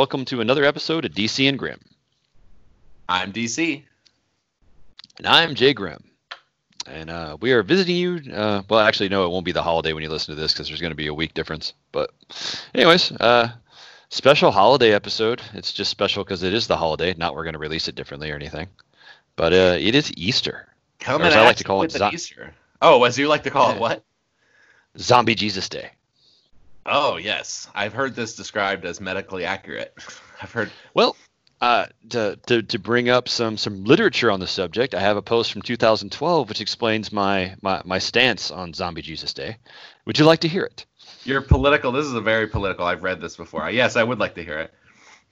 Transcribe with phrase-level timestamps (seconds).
[0.00, 1.78] welcome to another episode of DC and Grim.
[3.06, 3.82] I'm DC.
[5.18, 6.02] And I'm Jay Grim.
[6.86, 8.18] And uh, we are visiting you.
[8.32, 10.68] Uh, well, actually, no, it won't be the holiday when you listen to this because
[10.68, 11.74] there's going to be a week difference.
[11.92, 12.12] But,
[12.74, 13.50] anyways, uh,
[14.08, 15.42] special holiday episode.
[15.52, 17.12] It's just special because it is the holiday.
[17.18, 18.68] Not we're going to release it differently or anything.
[19.36, 20.66] But uh, it is Easter.
[20.98, 22.54] Coming as I like to call it, zo- Easter.
[22.80, 24.02] Oh, as you like to call it, what?
[24.96, 25.90] Zombie Jesus Day.
[26.86, 27.68] Oh, yes.
[27.74, 29.94] I've heard this described as medically accurate.
[30.42, 30.70] I've heard.
[30.94, 31.16] Well,
[31.60, 35.22] uh, to, to, to bring up some, some literature on the subject, I have a
[35.22, 39.56] post from 2012 which explains my, my, my stance on Zombie Jesus Day.
[40.06, 40.86] Would you like to hear it?
[41.24, 41.92] You're political.
[41.92, 42.86] This is a very political.
[42.86, 43.68] I've read this before.
[43.70, 44.72] Yes, I would like to hear it.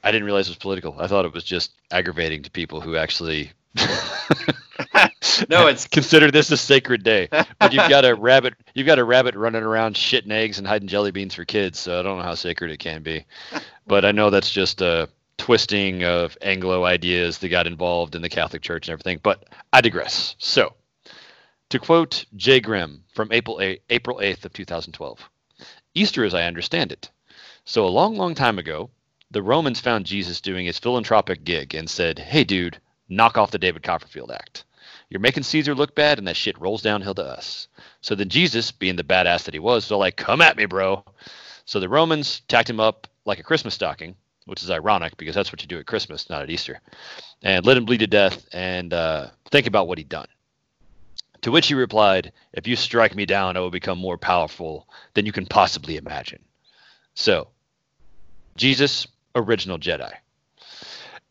[0.05, 0.95] I didn't realize it was political.
[0.99, 3.53] I thought it was just aggravating to people who actually
[5.49, 7.29] No, it's consider this a sacred day.
[7.31, 10.89] But you've got a rabbit, you've got a rabbit running around shitting eggs and hiding
[10.89, 11.79] jelly beans for kids.
[11.79, 13.25] So I don't know how sacred it can be.
[13.87, 18.29] But I know that's just a twisting of Anglo ideas that got involved in the
[18.29, 19.21] Catholic Church and everything.
[19.23, 20.35] But I digress.
[20.39, 20.75] So,
[21.71, 25.31] to quote Jay Grimm from April 8, April 8th of 2012,
[25.95, 27.11] Easter, as I understand it.
[27.65, 28.91] So a long, long time ago,
[29.31, 33.59] the Romans found Jesus doing his philanthropic gig and said, "Hey, dude, knock off the
[33.59, 34.65] David Copperfield Act."
[35.11, 37.69] You're making Caesar look bad, and that shit rolls downhill to us.
[38.03, 41.03] So then Jesus, being the badass that he was, was like, come at me, bro.
[41.65, 45.51] So the Romans tacked him up like a Christmas stocking, which is ironic because that's
[45.51, 46.81] what you do at Christmas, not at Easter,
[47.43, 50.29] and let him bleed to death and uh, think about what he'd done.
[51.43, 55.25] To which he replied, If you strike me down, I will become more powerful than
[55.25, 56.41] you can possibly imagine.
[57.15, 57.49] So,
[58.57, 60.13] Jesus, original Jedi.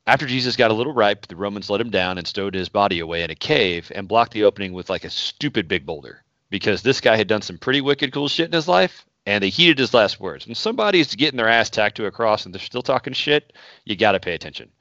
[0.08, 3.00] After Jesus got a little ripe, the Romans let him down and stowed his body
[3.00, 6.82] away in a cave and blocked the opening with like a stupid big boulder because
[6.82, 9.78] this guy had done some pretty wicked cool shit in his life and they heeded
[9.78, 10.48] his last words.
[10.48, 13.52] When somebody's getting their ass tacked to a cross and they're still talking shit,
[13.84, 14.72] you got to pay attention.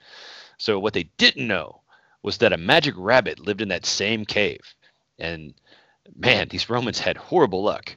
[0.59, 1.81] So, what they didn't know
[2.23, 4.61] was that a magic rabbit lived in that same cave.
[5.19, 5.55] And
[6.15, 7.97] man, these Romans had horrible luck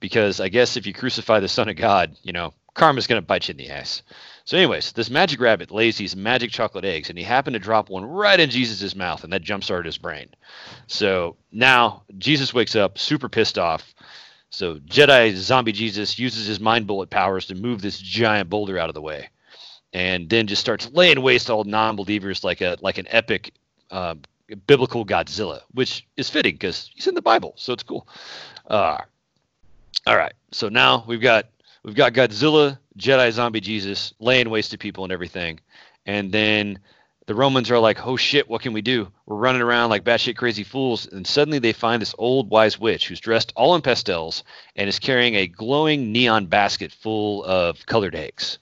[0.00, 3.26] because I guess if you crucify the Son of God, you know, karma's going to
[3.26, 4.02] bite you in the ass.
[4.50, 7.88] So, anyways, this magic rabbit lays these magic chocolate eggs, and he happened to drop
[7.88, 10.28] one right in Jesus' mouth, and that jump started his brain.
[10.88, 13.94] So now Jesus wakes up super pissed off.
[14.50, 18.88] So Jedi zombie Jesus uses his mind bullet powers to move this giant boulder out
[18.88, 19.28] of the way,
[19.92, 23.52] and then just starts laying waste to all non-believers like a like an epic
[23.92, 24.16] uh,
[24.66, 28.08] biblical Godzilla, which is fitting because he's in the Bible, so it's cool.
[28.66, 28.98] Uh,
[30.08, 31.46] all right, so now we've got
[31.84, 35.60] we've got Godzilla, Jedi zombie Jesus laying waste to people and everything,
[36.06, 36.78] and then
[37.26, 39.06] the Romans are like, oh shit, what can we do?
[39.24, 43.06] We're running around like batshit crazy fools, and suddenly they find this old wise witch
[43.06, 44.42] who's dressed all in pastels
[44.74, 48.58] and is carrying a glowing neon basket full of colored eggs.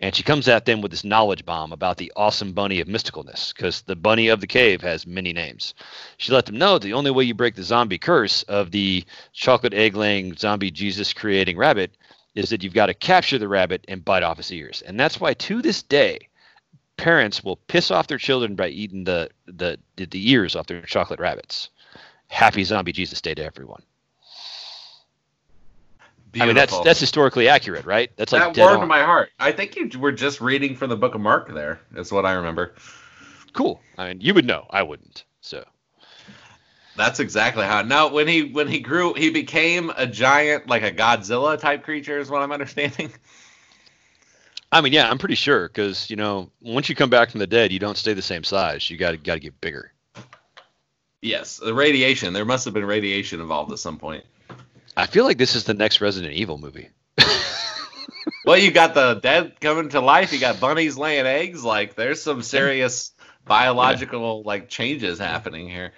[0.00, 3.54] And she comes at them with this knowledge bomb about the awesome bunny of mysticalness,
[3.54, 5.74] because the bunny of the cave has many names.
[6.16, 9.04] She let them know the only way you break the zombie curse of the
[9.34, 11.90] chocolate egg laying zombie Jesus creating rabbit
[12.36, 14.82] is that you've got to capture the rabbit and bite off his ears.
[14.86, 16.28] And that's why to this day,
[16.96, 21.18] parents will piss off their children by eating the the the ears off their chocolate
[21.18, 21.70] rabbits.
[22.28, 23.82] Happy Zombie Jesus Day to everyone.
[26.38, 28.10] I mean that's that's historically accurate, right?
[28.16, 29.30] That's like that warmed my heart.
[29.40, 31.52] I think you were just reading from the Book of Mark.
[31.52, 32.74] There is what I remember.
[33.54, 33.80] cool.
[33.96, 34.66] I mean, you would know.
[34.68, 35.24] I wouldn't.
[35.40, 35.64] So
[36.96, 37.82] That's exactly how.
[37.82, 42.18] Now, when he when he grew, he became a giant, like a Godzilla type creature,
[42.18, 43.12] is what I'm understanding.
[44.72, 47.46] I mean, yeah, I'm pretty sure because you know once you come back from the
[47.46, 48.90] dead, you don't stay the same size.
[48.90, 49.92] You got to got to get bigger.
[51.22, 52.32] Yes, the radiation.
[52.32, 54.24] There must have been radiation involved at some point.
[54.96, 56.90] I feel like this is the next Resident Evil movie.
[58.46, 60.32] Well, you got the dead coming to life.
[60.32, 61.64] You got bunnies laying eggs.
[61.64, 63.10] Like, there's some serious
[63.44, 65.92] biological like changes happening here.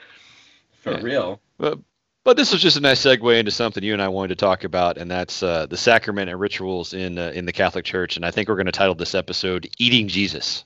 [0.88, 1.04] For Yeah.
[1.04, 1.40] real.
[1.58, 1.78] But,
[2.24, 4.64] but this was just a nice segue into something you and I wanted to talk
[4.64, 8.16] about, and that's uh, the sacrament and rituals in uh, in the Catholic Church.
[8.16, 10.64] And I think we're going to title this episode "Eating Jesus,"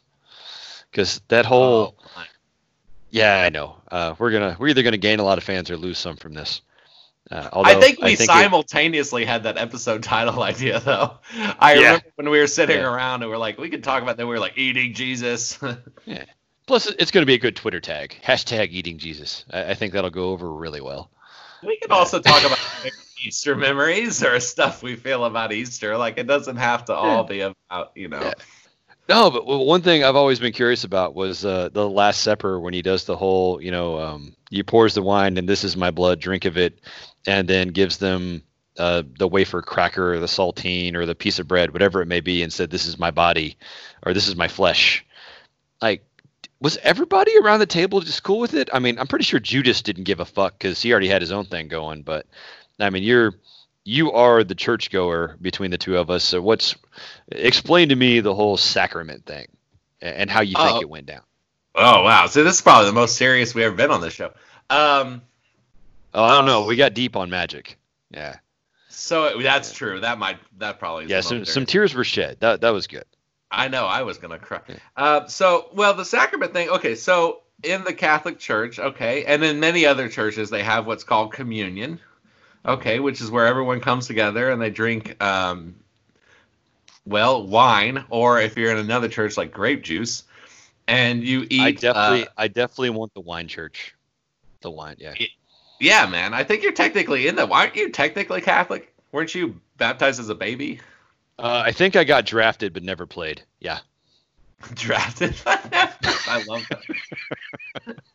[0.91, 2.23] because that whole Oh,
[3.11, 5.71] yeah, I know uh, we're gonna we're either going to gain a lot of fans
[5.71, 6.63] or lose some from this.
[7.31, 11.19] Uh, I think we it- simultaneously had that episode title idea, though.
[11.59, 11.81] I Yeah.
[11.81, 12.93] remember when we were sitting Yeah.
[12.93, 14.27] around and we are like, we could talk about that.
[14.27, 15.59] We were like, eating Jesus.
[16.67, 19.45] plus, it's going to be a good Twitter tag hashtag Eating Jesus.
[19.51, 21.11] I, I think that'll go over really well.
[21.63, 22.59] we can also talk about
[23.25, 25.97] Easter memories or stuff we feel about Easter.
[25.97, 28.21] Like, it doesn't have to all be about, you know.
[28.21, 28.35] Yeah.
[29.09, 32.73] No, but one thing I've always been curious about was uh, the Last Supper when
[32.73, 35.91] he does the whole, you know, um, he pours the wine and this is my
[35.91, 36.79] blood, drink of it,
[37.27, 38.43] and then gives them
[38.79, 42.21] uh, the wafer cracker or the saltine or the piece of bread, whatever it may
[42.21, 43.59] be, and said, "This is my body,"
[44.05, 45.05] or "This is my flesh."
[45.81, 46.05] Like,
[46.63, 48.71] was everybody around the table just cool with it?
[48.73, 51.33] I mean, I'm pretty sure Judas didn't give a fuck because he already had his
[51.33, 52.03] own thing going.
[52.03, 52.27] But
[52.79, 53.35] I mean, you're
[53.85, 56.23] you are the churchgoer between the two of us.
[56.23, 56.77] So what's
[57.29, 59.47] explain to me the whole sacrament thing
[60.01, 60.81] and how you think Oh.
[60.81, 61.23] it went down?
[61.75, 62.27] Oh wow!
[62.27, 64.33] So this is probably the most serious we ever been on this show.
[64.71, 65.23] Um,
[66.15, 66.67] Oh, I don't know.
[66.67, 67.79] We got deep on magic.
[68.11, 68.37] Yeah,
[68.91, 70.01] so that's true.
[70.01, 71.23] That might that probably is yeah.
[71.23, 72.37] Some some tears were shed.
[72.41, 73.05] That that was good.
[73.53, 74.61] I know I was gonna cry.
[74.97, 76.71] Uh, so well, the sacrament thing.
[76.71, 81.05] Okay, so in the Catholic Church, okay, and in many other churches, they have what's
[81.05, 82.01] called communion.
[82.65, 85.75] Okay, which is where everyone comes together and they drink, um,
[87.05, 90.23] well, wine, or if you're in another church, like grape juice,
[90.87, 91.61] and you eat.
[91.61, 93.95] I definitely uh, I definitely want the wine church.
[94.61, 95.15] The wine, yeah.
[95.81, 96.35] yeah, man.
[96.35, 97.49] I think you're technically in the.
[97.49, 98.95] Aren't you technically Catholic?
[99.11, 100.81] Weren't you baptized as a baby?
[101.43, 103.43] Uh, I think I got drafted but never played.
[103.61, 103.81] Yeah.
[104.75, 105.35] Drafted.
[105.47, 107.99] I love that.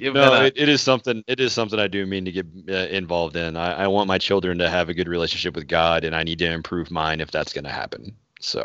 [0.00, 1.22] No, a- it, it is something.
[1.26, 3.54] It is something I do mean to get uh, involved in.
[3.54, 6.38] I, I want my children to have a good relationship with God, and I need
[6.38, 8.16] to improve mine if that's going to happen.
[8.40, 8.64] So,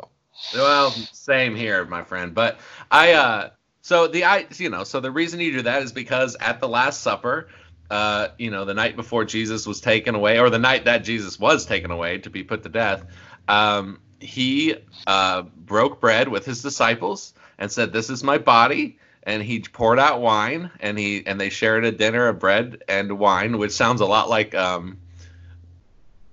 [0.53, 2.33] Well, same here, my friend.
[2.33, 2.59] But
[2.89, 3.49] I, uh,
[3.81, 6.69] so the I, you know, so the reason you do that is because at the
[6.69, 7.49] Last Supper,
[7.89, 11.39] uh, you know, the night before Jesus was taken away, or the night that Jesus
[11.39, 13.03] was taken away to be put to death,
[13.47, 14.75] um, he
[15.07, 19.99] uh, broke bread with his disciples and said, "This is my body." And he poured
[19.99, 24.01] out wine, and he and they shared a dinner of bread and wine, which sounds
[24.01, 24.97] a lot like um,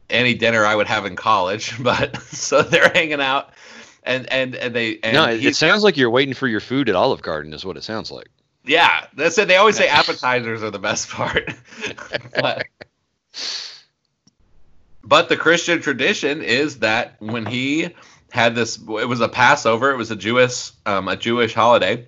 [0.08, 1.74] any dinner I would have in college.
[1.82, 3.50] But so they're hanging out,
[4.02, 6.60] and and and they and no, it, he- it sounds like you're waiting for your
[6.60, 8.28] food at Olive Garden, is what it sounds like.
[8.66, 9.48] Yeah, that's it.
[9.48, 11.54] They always say appetizers are the best part.
[12.34, 12.66] but,
[15.04, 17.94] but the Christian tradition is that when he
[18.30, 19.90] had this, it was a Passover.
[19.90, 22.06] It was a Jewish um, a Jewish holiday.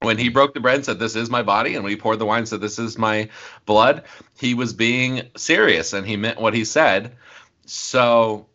[0.00, 2.18] When he broke the bread and said, "This is my body," and when he poured
[2.18, 3.28] the wine and said, "This is my
[3.66, 4.02] blood,"
[4.36, 7.12] he was being serious and he meant what he said.
[7.66, 8.46] So,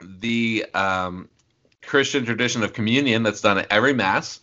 [0.00, 1.28] the um,
[1.82, 4.40] Christian tradition of communion that's done at every mass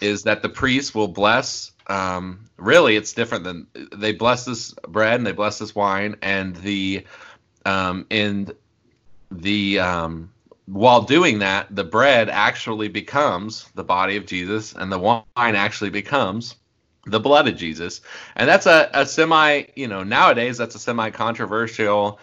[0.00, 1.72] is that the priest will bless.
[1.88, 6.54] Um, really, it's different than they bless this bread and they bless this wine, and
[6.56, 7.04] the
[7.64, 8.52] um, in
[9.30, 10.30] the um,
[10.66, 15.90] while doing that, the bread actually becomes the body of Jesus, and the wine actually
[15.90, 16.56] becomes
[17.06, 18.02] the blood of Jesus.
[18.36, 22.20] And that's a, a semi, you know, nowadays that's a semi controversial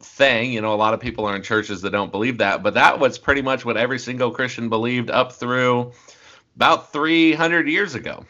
[0.00, 0.52] thing.
[0.52, 2.98] You know, a lot of people are in churches that don't believe that, but that
[2.98, 5.92] was pretty much what every single Christian believed up through
[6.56, 8.24] about 300 years ago.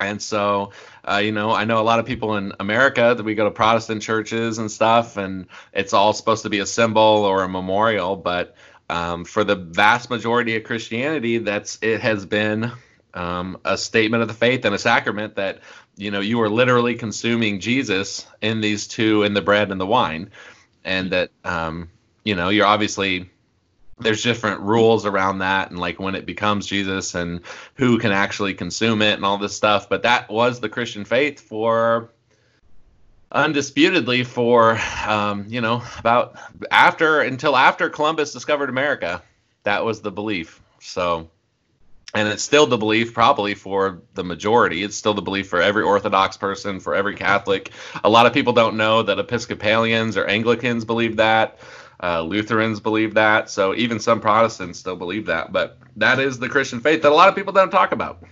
[0.00, 0.72] And so,
[1.08, 3.50] uh, you know, I know a lot of people in America that we go to
[3.50, 8.16] Protestant churches and stuff, and it's all supposed to be a symbol or a memorial.
[8.16, 8.56] But
[8.90, 12.72] um, for the vast majority of Christianity, that's it has been
[13.14, 15.60] um, a statement of the faith and a sacrament that
[15.96, 19.86] you know you are literally consuming Jesus in these two, in the bread and the
[19.86, 20.30] wine,
[20.84, 21.88] and that um,
[22.24, 23.30] you know you're obviously
[23.98, 27.40] there's different rules around that and like when it becomes Jesus and
[27.74, 29.88] who can actually consume it and all this stuff.
[29.88, 32.10] But that was the Christian faith for
[33.30, 36.38] undisputedly for um, you know about
[36.70, 39.22] after until after Columbus discovered America.
[39.62, 40.60] That was the belief.
[40.80, 41.30] So
[42.14, 45.82] and it's still the belief probably for the majority it's still the belief for every
[45.82, 47.72] orthodox person for every catholic
[48.04, 51.58] a lot of people don't know that episcopalians or anglicans believe that
[52.04, 56.48] uh, lutherans believe that so even some protestants still believe that but that is the
[56.48, 58.22] christian faith that a lot of people don't talk about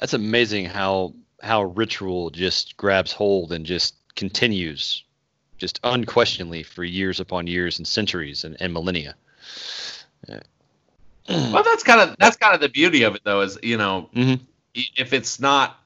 [0.00, 5.04] That's amazing how how ritual just grabs hold and just continues,
[5.58, 9.14] just unquestionably for years upon years and centuries and, and millennia.
[10.28, 10.40] Yeah.
[11.28, 14.08] well that's kind of that's kind of the beauty of it though is you know
[14.14, 14.40] Mhm.
[14.74, 15.78] if it's not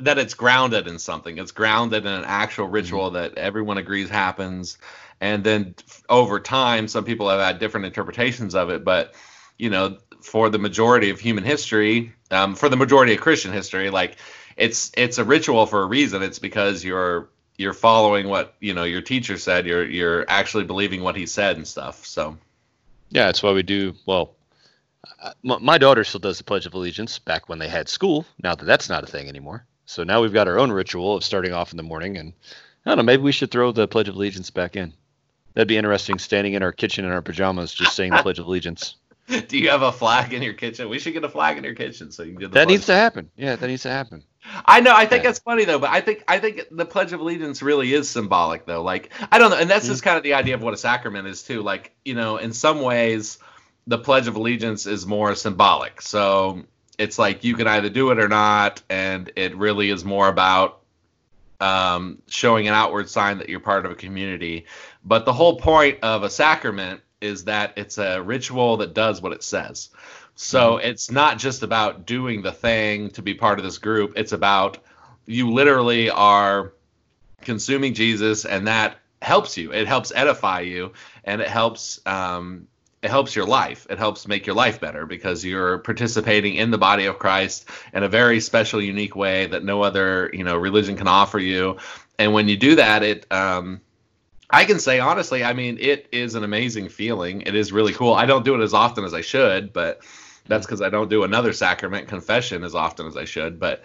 [0.00, 4.76] that it's grounded in something it's grounded in an actual ritual that everyone agrees happens
[5.20, 5.74] and then
[6.08, 9.14] over time some people have had different interpretations of it but
[9.58, 13.90] you know for the majority of human history um, for the majority of christian history
[13.90, 14.16] like
[14.56, 18.84] it's it's a ritual for a reason it's because you're you're following what you know
[18.84, 22.36] your teacher said you're you're actually believing what he said and stuff so
[23.10, 23.94] Yeah, that's why we do.
[24.06, 24.34] Well,
[25.22, 28.26] uh, my, my daughter still does the Pledge of Allegiance back when they had school.
[28.42, 29.64] Now that that's not a thing anymore.
[29.86, 32.18] So now we've got our own ritual of starting off in the morning.
[32.18, 32.34] And
[32.84, 34.92] I don't know, maybe we should throw the Pledge of Allegiance back in.
[35.58, 38.46] That'd be interesting standing in our kitchen in our pajamas just saying the Pledge of
[38.46, 38.94] Allegiance.
[39.48, 40.88] do you have a flag in your kitchen?
[40.88, 42.74] We should get a flag in your kitchen so you can do the That pledge.
[42.74, 43.28] needs to happen.
[43.36, 44.22] Yeah, that needs to happen.
[44.64, 44.92] I know.
[44.94, 45.30] I think Yeah.
[45.30, 48.66] that's funny though, but I think I think the Pledge of Allegiance really is symbolic
[48.66, 48.84] though.
[48.84, 49.92] Like I don't know, and that's Mm-hmm.
[49.94, 51.60] just kind of the idea of what a sacrament is too.
[51.62, 53.40] Like you know, in some ways,
[53.88, 56.00] the Pledge of Allegiance is more symbolic.
[56.02, 56.62] So
[56.98, 60.77] it's like you can either do it or not, and it really is more about
[61.60, 64.66] um, showing an outward sign that you're part of a community.
[65.04, 69.32] But the whole point of a sacrament is that it's a ritual that does what
[69.32, 69.90] it says.
[70.36, 74.12] So it's not just about doing the thing to be part of this group.
[74.14, 74.78] It's about
[75.26, 76.74] you literally are
[77.40, 79.72] consuming Jesus, and that helps you.
[79.72, 80.92] It helps edify you,
[81.24, 82.68] and it helps um,
[83.02, 83.86] it helps your life.
[83.90, 88.02] It helps make your life better because you're participating in the body of Christ in
[88.02, 91.76] a very special, unique way that no other you know religion can offer you.
[92.18, 93.80] And when you do that, it um,
[94.50, 97.42] I can say honestly, I mean, it is an amazing feeling.
[97.42, 98.14] It is really cool.
[98.14, 100.00] I don't do it as often as I should, but
[100.46, 103.60] that's because I don't do another sacrament, confession, as often as I should.
[103.60, 103.84] But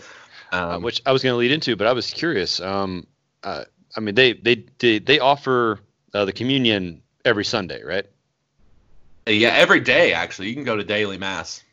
[0.52, 2.60] Uh, um, which I was going to lead into, but I was curious.
[2.62, 3.06] Um,
[3.44, 3.66] uh,
[3.96, 5.80] I mean, they they they, they offer
[6.14, 8.06] uh, the communion every Sunday, right?
[9.28, 11.64] Yeah, every day actually, you can go to daily mass.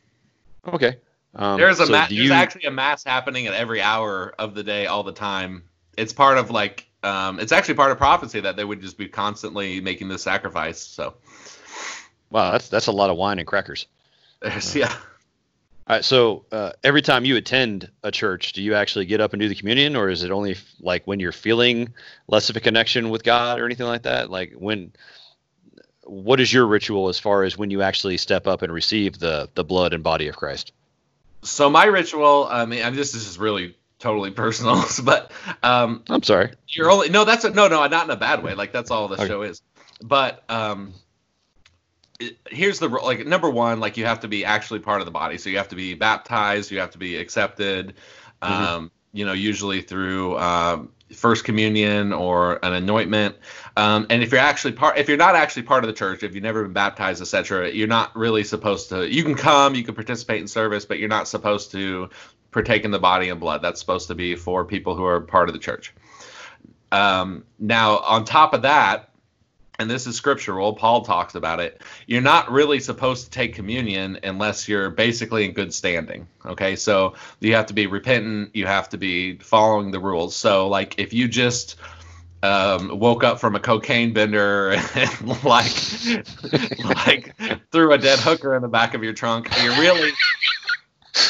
[0.67, 0.97] Okay.
[1.35, 4.55] Um, There's a so ma- there's you- actually a mass happening at every hour of
[4.55, 5.63] the day, all the time.
[5.97, 9.09] It's part of like um, it's actually part of prophecy that they would just be
[9.09, 10.81] constantly making this sacrifice.
[10.81, 11.15] So
[12.31, 13.87] Wow, that's that's a lot of wine and crackers.
[14.41, 14.93] there's yeah.
[15.87, 19.33] All right, so uh, every time you attend a church, do you actually get up
[19.33, 21.93] and do the communion, or is it only f- like when you're feeling
[22.29, 24.31] less of a connection with God or anything like that?
[24.31, 24.93] Like when,
[26.05, 29.49] what is your ritual as far as when you actually step up and receive the
[29.55, 30.73] the blood and body of Christ?
[31.43, 36.23] So my ritual, I mean, I'm just this is really totally personal, but um, I'm
[36.23, 36.53] sorry.
[36.69, 37.25] You're only no.
[37.25, 38.55] That's a, no, no, not in a bad way.
[38.55, 39.27] Like that's all the Okay.
[39.27, 39.63] show is.
[40.03, 40.95] But um,
[42.19, 43.81] it, here's the like number one.
[43.81, 45.39] Like you have to be actually part of the body.
[45.39, 46.71] So you have to be baptized.
[46.71, 47.95] You have to be accepted.
[48.43, 53.37] Um, you know, usually through um, first communion or an anointment.
[53.77, 56.35] Um, and if you're actually part, if you're not actually part of the church, if
[56.35, 59.13] you've never been baptized, etc., you're not really supposed to.
[59.13, 62.11] You can come, you can participate in service, but you're not supposed to
[62.51, 63.63] partake in the body and blood.
[63.63, 65.93] That's supposed to be for people who are part of the church.
[66.93, 69.10] Um, now, on top of that,
[69.81, 71.81] and this is scriptural, Paul talks about it.
[72.07, 76.29] You're not really supposed to take communion unless you're basically in good standing.
[76.45, 80.37] Okay, so you have to be repentant, you have to be following the rules.
[80.37, 81.77] So, like, if you just
[82.43, 85.73] um, woke up from a cocaine bender and like,
[86.85, 87.35] like
[87.73, 90.13] threw a dead hooker in the back of your trunk, you're really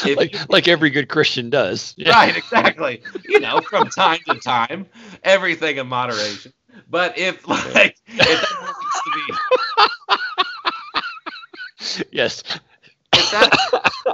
[0.05, 1.93] if like like every good Christian does.
[1.97, 2.11] Yeah.
[2.11, 3.01] Right, exactly.
[3.27, 4.87] You know, from time to time,
[5.23, 6.53] everything in moderation.
[6.89, 8.75] But if like if that
[9.15, 9.21] be
[12.11, 12.43] Yes.
[13.13, 13.49] if that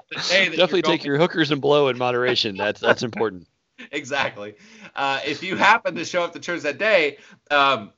[0.29, 2.57] Definitely take your hookers and blow in moderation.
[2.57, 3.47] That's that's important.
[3.91, 4.55] exactly.
[4.95, 7.17] Uh, if you happen to show up to church that day,
[7.51, 7.91] um,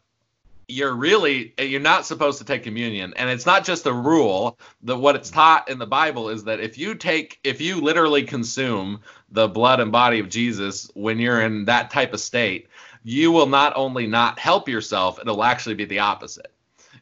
[0.68, 4.60] you're really you're not supposed to take communion, and it's not just a rule.
[4.84, 8.24] The what it's taught in the Bible is that if you take if you literally
[8.24, 9.02] consume
[9.32, 12.68] the blood and body of Jesus when you're in that type of state,
[13.04, 16.52] you will not only not help yourself, it'll actually be the opposite.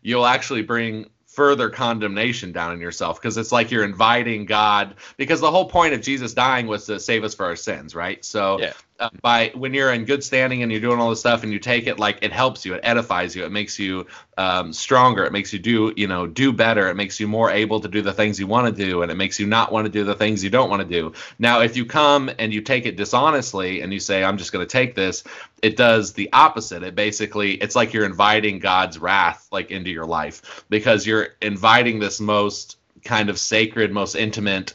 [0.02, 5.40] You'll actually bring further condemnation down on yourself because it's like you're inviting God because
[5.40, 8.26] the whole point of Jesus dying was to save us for our sins, right?
[8.26, 8.74] So Yeah.
[9.00, 11.60] Uh, by when you're in good standing and you're doing all this stuff and you
[11.60, 15.32] take it like it helps you, it edifies you, it makes you um, stronger, it
[15.32, 18.14] makes you do you know do better, it makes you more able to do the
[18.14, 20.44] things you want to do, and it makes you not want to do the things
[20.44, 21.14] you don't want to do.
[21.38, 24.66] Now, if you come and you take it dishonestly and you say I'm just going
[24.66, 25.24] to take this,
[25.62, 26.84] it does the opposite.
[26.84, 32.00] It basically it's like you're inviting God's wrath like into your life because you're inviting
[32.00, 34.74] this most kind of sacred, most intimate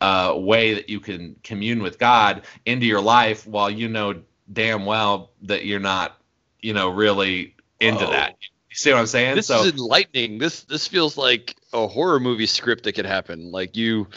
[0.00, 4.22] uh, way that you can commune with God into your life while you know
[4.52, 6.16] damn well that you're not,
[6.60, 8.10] you know, really into Whoa.
[8.10, 8.36] that.
[8.70, 9.36] You see what I'm saying?
[9.36, 10.38] This so is enlightening.
[10.38, 13.50] This this feels like a horror movie script that could happen.
[13.50, 14.08] Like you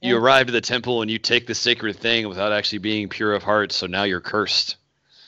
[0.00, 0.20] you Yeah.
[0.20, 3.42] arrive at the temple and you take the sacred thing without actually being pure of
[3.42, 4.76] heart, so now you're cursed.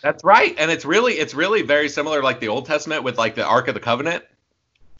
[0.02, 3.34] that's right, and it's really it's really very similar like the Old Testament with like
[3.34, 4.24] the Ark of the Covenant.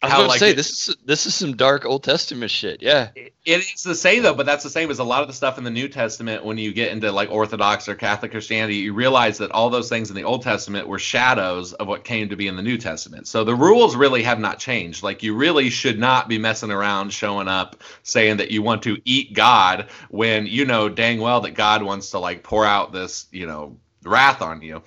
[0.05, 2.51] I was How, going to say it- this is this is some dark Old Testament
[2.51, 2.81] shit.
[2.81, 3.09] Yeah.
[3.15, 5.57] It is the same though, but that's the same as a lot of the stuff
[5.57, 6.43] in the New Testament.
[6.45, 10.09] When you get into like Orthodox or Catholic Christianity, you realize that all those things
[10.09, 13.27] in the Old Testament were shadows of what came to be in the New Testament.
[13.27, 15.03] So the rules really have not changed.
[15.03, 18.97] Like you really should not be messing around, showing up, saying that you want to
[19.05, 23.25] eat God when you know dang well that God wants to like pour out this,
[23.31, 24.81] you know, wrath on you.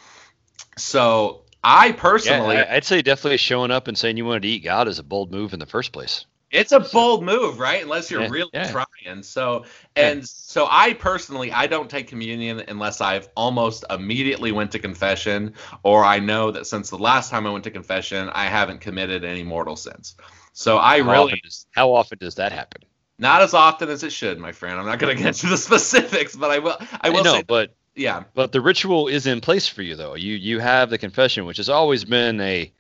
[0.76, 4.60] So I personally, yeah I'd say definitely showing up and saying you wanted to eat
[4.64, 6.26] God is a bold move in the first place.
[6.50, 7.82] it's a bold move, right?
[7.82, 8.76] Unless you're Yeah, really yeah.
[9.04, 9.22] trying.
[9.22, 14.78] So and so I personally I don't take communion unless I've almost immediately went to
[14.78, 18.80] confession or I know that since the last time I went to confession I haven't
[18.80, 20.16] committed any mortal sins.
[20.54, 22.82] So I How really often does, how often does that happen?
[23.18, 24.78] not as often as it should, my friend.
[24.78, 27.74] I'm not going to get into the specifics, but I will I will say but
[27.98, 28.24] yeah.
[28.34, 30.14] but the ritual is in place for you though.
[30.14, 32.72] You you have the confession, which has always been a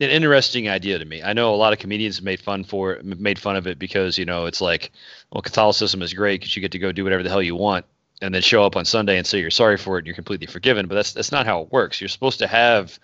[0.00, 1.22] an interesting idea to me.
[1.22, 4.16] I know a lot of comedians made fun for it, made fun of it because
[4.16, 4.92] you know it's like,
[5.32, 7.84] well, Catholicism is great because you get to go do whatever the hell you want,
[8.22, 10.46] and then show up on Sunday and say you're sorry for it and you're completely
[10.46, 10.86] forgiven.
[10.86, 12.00] But that's that's not how it works.
[12.00, 12.98] You're supposed to have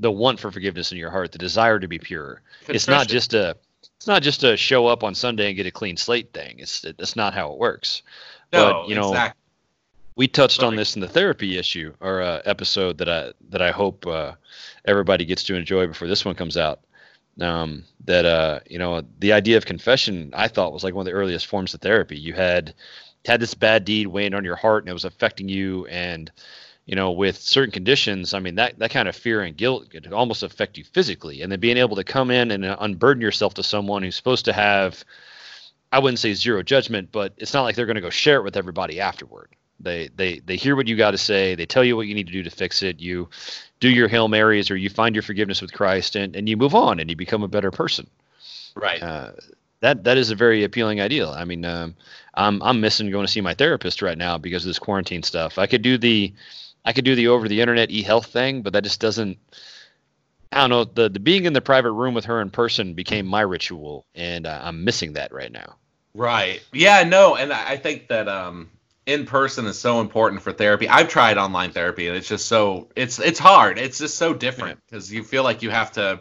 [0.00, 2.42] the want for forgiveness in your heart, the desire to be pure.
[2.68, 3.56] It's not just a
[3.96, 6.58] it's not just a show up on Sunday and get a clean slate thing.
[6.58, 8.02] It's it's not how it works.
[8.52, 9.39] no, but, you know, exactly.
[10.20, 13.70] We touched on this in the therapy issue or uh, episode that I that I
[13.70, 14.32] hope uh,
[14.84, 16.80] everybody gets to enjoy before this one comes out.
[17.40, 21.10] Um, that uh, you know, the idea of confession, I thought was like one of
[21.10, 22.18] the earliest forms of therapy.
[22.18, 22.74] You had
[23.24, 26.30] had this bad deed weighing on your heart, and it was affecting you, and
[26.84, 30.12] you know, with certain conditions, I mean, that that kind of fear and guilt could
[30.12, 33.54] almost affect you physically, and then being able to come in and uh, unburden yourself
[33.54, 35.02] to someone who's supposed to have
[35.92, 38.44] I wouldn't say zero judgment, but it's not like they're going to go share it
[38.44, 39.56] with everybody afterward.
[39.80, 41.54] They they they hear what you got to say.
[41.54, 43.00] They tell you what you need to do to fix it.
[43.00, 43.28] You
[43.80, 46.74] do your hail marys or you find your forgiveness with Christ, and, and you move
[46.74, 48.06] on and you become a better person.
[48.74, 49.02] Right.
[49.02, 49.32] Uh,
[49.80, 51.30] that that is a very appealing ideal.
[51.30, 51.94] I mean, um,
[52.34, 55.58] I'm I'm missing going to see my therapist right now because of this quarantine stuff.
[55.58, 56.32] I could do the
[56.84, 59.38] I could do the over the internet e health thing, but that just doesn't.
[60.52, 60.84] I don't know.
[60.84, 64.46] The the being in the private room with her in person became my ritual, and
[64.46, 65.76] uh, I'm missing that right now.
[66.14, 66.60] Right.
[66.72, 68.70] Yeah, no, and I I think that um
[69.06, 70.88] in person is so important for therapy.
[70.88, 73.78] I've tried online therapy and it's just so it's it's hard.
[73.78, 76.20] It's just so different because you feel like you have to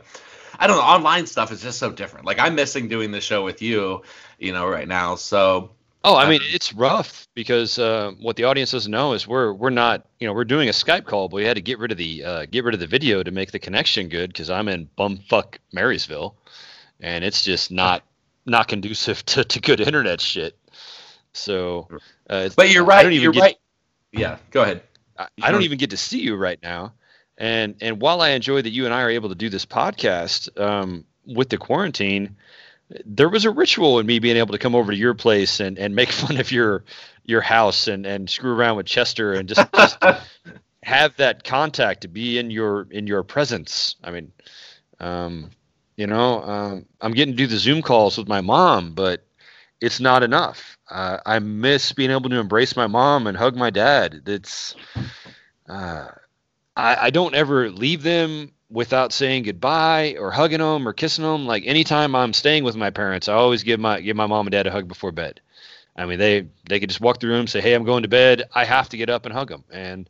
[0.57, 2.25] I don't know, online stuff is just so different.
[2.25, 4.03] Like I'm missing doing the show with you,
[4.39, 5.15] you know, right now.
[5.15, 9.51] So Oh, I mean, it's rough because uh, what the audience doesn't know is we're
[9.51, 11.91] we're not, you know, we're doing a Skype call, but we had to get rid
[11.91, 14.69] of the uh, get rid of the video to make the connection good because I'm
[14.69, 16.35] in bumfuck Marysville,
[17.01, 18.03] and it's just not
[18.45, 20.57] not conducive to, to good internet shit.
[21.33, 21.89] So,
[22.29, 23.11] uh, but you're right.
[23.11, 23.57] You're right.
[24.11, 24.83] Yeah, go ahead.
[25.17, 26.93] I, I don't don't- even get to see you right now,
[27.37, 30.59] and and while I enjoy that you and I are able to do this podcast
[30.59, 32.37] um, with the quarantine,
[33.05, 35.77] there was a ritual in me being able to come over to your place and,
[35.77, 36.83] and make fun of your
[37.25, 39.97] your house and, and screw around with Chester and just, just
[40.83, 43.95] have that contact to be in your in your presence.
[44.03, 44.31] I mean,
[44.99, 45.51] um,
[45.95, 49.25] you know, um, I'm getting to do the Zoom calls with my mom, but
[49.81, 50.77] it's not enough.
[50.89, 54.21] Uh, I miss being able to embrace my mom and hug my dad.
[54.25, 54.75] That's
[55.67, 56.07] uh,
[56.75, 61.45] I, I don't ever leave them without saying goodbye or hugging them or kissing them.
[61.45, 64.51] Like anytime I'm staying with my parents, I always give my give my mom and
[64.51, 65.41] dad a hug before bed.
[65.95, 68.09] I mean, they they could just walk through the room, say, "Hey, I'm going to
[68.09, 69.63] bed." I have to get up and hug them.
[69.71, 70.09] And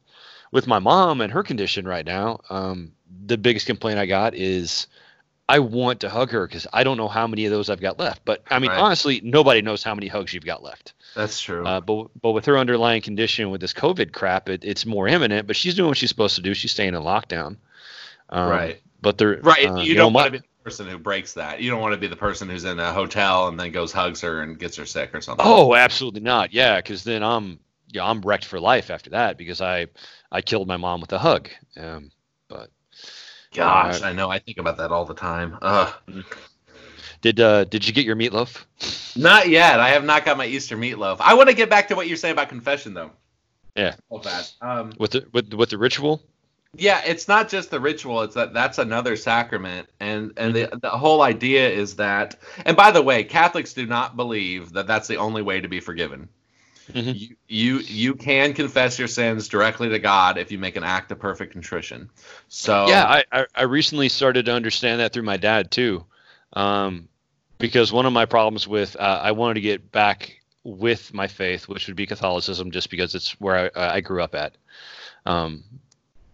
[0.51, 2.91] with my mom and her condition right now, um,
[3.25, 4.87] the biggest complaint I got is
[5.49, 7.97] I want to hug her because I don't know how many of those I've got
[7.99, 8.23] left.
[8.23, 8.79] But I mean, Right.
[8.79, 10.93] honestly, nobody knows how many hugs you've got left.
[11.15, 11.65] That's true.
[11.65, 15.47] Uh, but but with her underlying condition with this COVID crap, it, it's more imminent.
[15.47, 16.53] But she's doing what she's supposed to do.
[16.53, 17.57] She's staying in lockdown.
[18.29, 18.81] Um, right.
[19.01, 19.65] But they're Right.
[19.67, 21.61] uh, you, know, don't my- want to be the person who breaks that.
[21.61, 24.21] You don't want to be the person who's in a hotel and then goes hugs
[24.21, 25.45] her and gets her sick or something.
[25.47, 26.53] Oh, absolutely not.
[26.53, 27.59] Yeah, because then I'm
[27.91, 29.87] yeah I'm wrecked for life after that because I
[30.31, 31.49] I killed my mom with a hug.
[31.75, 32.11] Um,
[33.53, 34.29] gosh, uh, I know.
[34.29, 35.57] I think about that all the time.
[35.61, 35.93] Ugh.
[37.21, 38.65] did uh did you get your meatloaf?
[39.17, 39.79] Not yet.
[39.79, 41.17] I have not got my Easter meatloaf.
[41.19, 43.11] I want to get back to what you're saying about confession, though.
[43.75, 43.95] Yeah.
[44.09, 44.23] All.
[44.61, 46.21] Um, with the with with the ritual?
[46.75, 48.21] yeah, it's not just the ritual.
[48.21, 52.35] It's that that's another sacrament, and and the the whole idea is that.
[52.65, 55.79] And by the way, Catholics do not believe that that's the only way to be
[55.79, 56.29] forgiven.
[56.93, 57.19] Mhm.
[57.19, 61.11] You, you you can confess your sins directly to God if you make an act
[61.11, 62.09] of perfect contrition.
[62.47, 66.05] So Yeah, I, I I recently started to understand that through my dad too,
[66.53, 67.07] um,
[67.59, 71.67] because one of my problems with uh, I wanted to get back with my faith,
[71.67, 74.55] which would be Catholicism, just because it's where I, I grew up at,
[75.25, 75.63] um,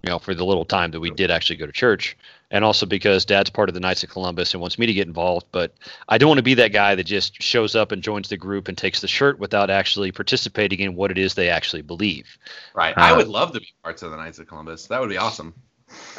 [0.06, 2.16] you know, for the little time that we did actually go to church,
[2.52, 5.08] and also because Dad's part of the Knights of Columbus and wants me to get
[5.08, 5.74] involved, but
[6.08, 8.68] I don't want to be that guy that just shows up and joins the group
[8.68, 12.38] and takes the shirt without actually participating in what it is they actually believe.
[12.76, 12.94] right.
[12.96, 14.86] I Uh, would love to be parts of the Knights of Columbus.
[14.86, 15.56] That would be awesome.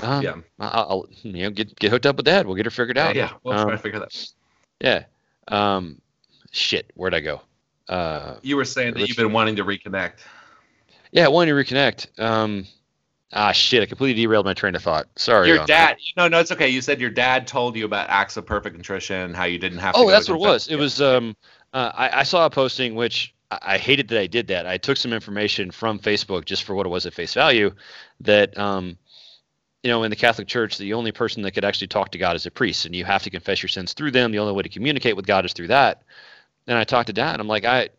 [0.02, 0.34] Um, Yeah.
[0.58, 2.44] I'll, I'll you know get get hooked up with Dad.
[2.44, 3.14] We'll get her figured Yeah, out.
[3.14, 3.30] yeah.
[3.44, 4.26] We'll Um, try to figure that.
[4.80, 5.04] Yeah.
[5.46, 6.00] Um,
[6.50, 6.90] shit.
[6.94, 7.40] Where'd I go?
[7.88, 10.14] Uh, You were saying that you've been wanting to reconnect.
[11.12, 12.18] yeah, wanting to reconnect.
[12.20, 12.66] Um,
[13.36, 13.82] Ah, shit!
[13.82, 15.08] I completely derailed my train of thought.
[15.16, 15.48] Sorry.
[15.48, 15.98] Your dad?
[16.16, 16.70] No, no, it's okay.
[16.70, 19.94] You said your dad told you about acts of perfect contrition, how you didn't have.
[19.94, 20.68] to Oh, that's what it was.
[20.68, 21.02] It was.
[21.02, 21.36] Um,
[21.74, 24.66] uh, I, I saw a posting which I I hated that I did that.
[24.66, 27.72] I took some information from Facebook just for what it was at face value.
[28.20, 28.96] That um,
[29.82, 32.36] you know, in the Catholic Church, the only person that could actually talk to God
[32.36, 34.32] is a priest, and you have to confess your sins through them.
[34.32, 36.02] The only way to communicate with God is through that.
[36.66, 37.90] And I talked to Dad, and I'm like, I,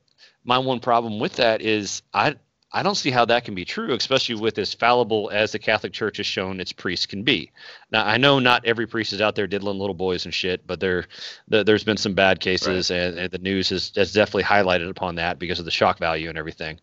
[0.43, 2.35] my one problem with that is I,
[2.71, 5.93] I don't see how that can be true, especially with as fallible as the Catholic
[5.93, 7.51] Church has shown its priests can be.
[7.91, 10.81] Now, I know not every priest is out there diddling little boys and shit, but
[10.81, 11.05] there,
[11.47, 15.15] the, there's been some bad cases, and, and the news has, has definitely highlighted upon
[15.15, 16.77] that because of the shock value and everything.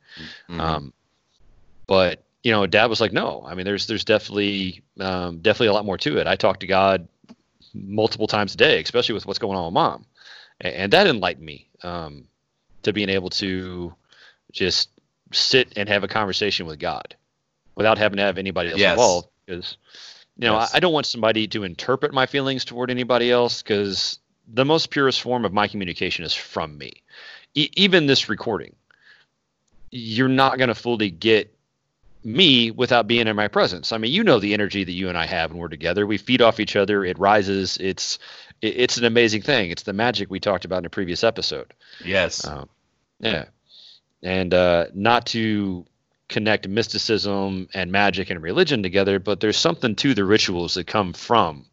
[0.49, 0.59] Mhm.
[0.59, 0.92] Um,
[1.87, 3.44] but you know, Dad was like, no.
[3.47, 6.27] I mean, there's there's definitely um, definitely a lot more to it.
[6.27, 7.09] I talk to God
[7.75, 10.07] multiple times a day, especially with what's going on with Mom,
[10.61, 12.27] and, and that enlightened me um,
[12.83, 13.94] to being able to
[14.53, 14.90] just
[15.33, 17.15] sit and have a conversation with God
[17.75, 18.93] without having to have anybody else Yes.
[18.93, 19.29] involved.
[19.47, 19.77] Because
[20.39, 20.75] you know, Yes.
[20.75, 23.63] I, I don't want somebody to interpret my feelings toward anybody else.
[23.63, 24.19] Because
[24.53, 27.03] the most purest form of my communication is from me.
[27.55, 28.75] E- even this recording,
[29.91, 31.55] you're not going to fully get
[32.25, 33.93] me without being in my presence.
[33.93, 36.07] I mean, you know the energy that you and I have when we're together.
[36.07, 37.05] We feed off each other.
[37.05, 37.77] It rises.
[37.79, 38.19] It's
[38.63, 39.71] it's an amazing thing.
[39.71, 41.75] It's the magic we talked about in a previous episode.
[42.05, 42.47] Yes.
[42.47, 42.69] Um,
[43.21, 43.45] yeah,
[44.25, 45.85] and uh, not to
[46.29, 51.13] connect mysticism and magic and religion together, but there's something to the rituals that come
[51.13, 51.67] from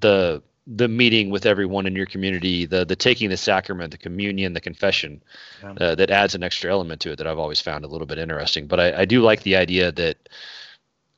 [0.00, 4.52] the the meeting with everyone in your community, the the taking the sacrament, the communion,
[4.52, 5.22] the confession,
[5.62, 5.72] Yeah.
[5.80, 8.18] uh, that adds an extra element to it that I've always found a little bit
[8.18, 8.66] interesting.
[8.66, 10.28] But I, I do like the idea that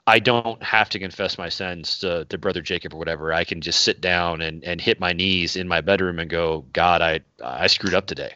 [0.06, 3.32] I don't have to confess my sins to, to brother Jacob or whatever.
[3.32, 6.64] I can just sit down and, and hit my knees in my bedroom and go,
[6.72, 8.34] God, I I screwed up today,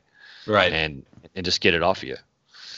[0.49, 0.73] right.
[0.73, 2.17] and and just get it off of you.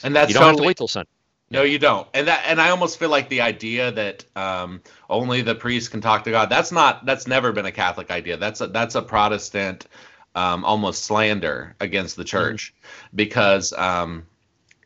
[0.03, 1.09] And that's you don't have to wait till Sunday.
[1.49, 2.07] No, you don't.
[2.13, 6.01] And that and I almost feel like the idea that um, only the priest can
[6.01, 6.49] talk to God.
[6.49, 7.05] That's not.
[7.05, 8.37] That's never been a Catholic idea.
[8.37, 9.87] That's a that's a Protestant
[10.35, 12.73] um, almost slander against the church
[13.15, 14.25] because um,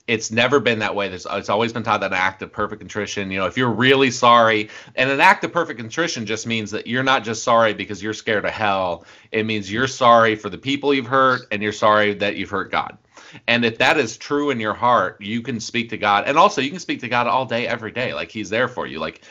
[0.07, 1.09] it's never been that way.
[1.09, 3.31] There's, it's always been taught that an act of perfect contrition.
[3.31, 6.85] You know, if you're really sorry, and an act of perfect contrition just means that
[6.85, 9.05] you're not just sorry because you're scared of hell.
[9.31, 12.71] It means you're sorry for the people you've hurt, and you're sorry that you've hurt
[12.71, 12.99] God.
[13.47, 16.61] And if that is true in your heart, you can speak to God, and also
[16.61, 18.13] you can speak to God all day, every day.
[18.13, 18.99] Like He's there for you.
[18.99, 19.21] Like,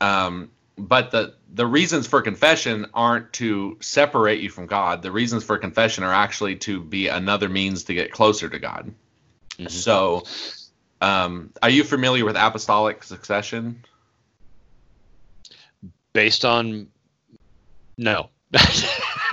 [0.00, 5.02] um, but the the reasons for confession aren't to separate you from God.
[5.02, 8.92] The reasons for confession are actually to be another means to get closer to God.
[9.58, 9.70] Mhm.
[9.70, 10.24] So,
[11.00, 13.84] um, are you familiar with apostolic succession?
[16.12, 16.88] Based on
[17.96, 18.30] no.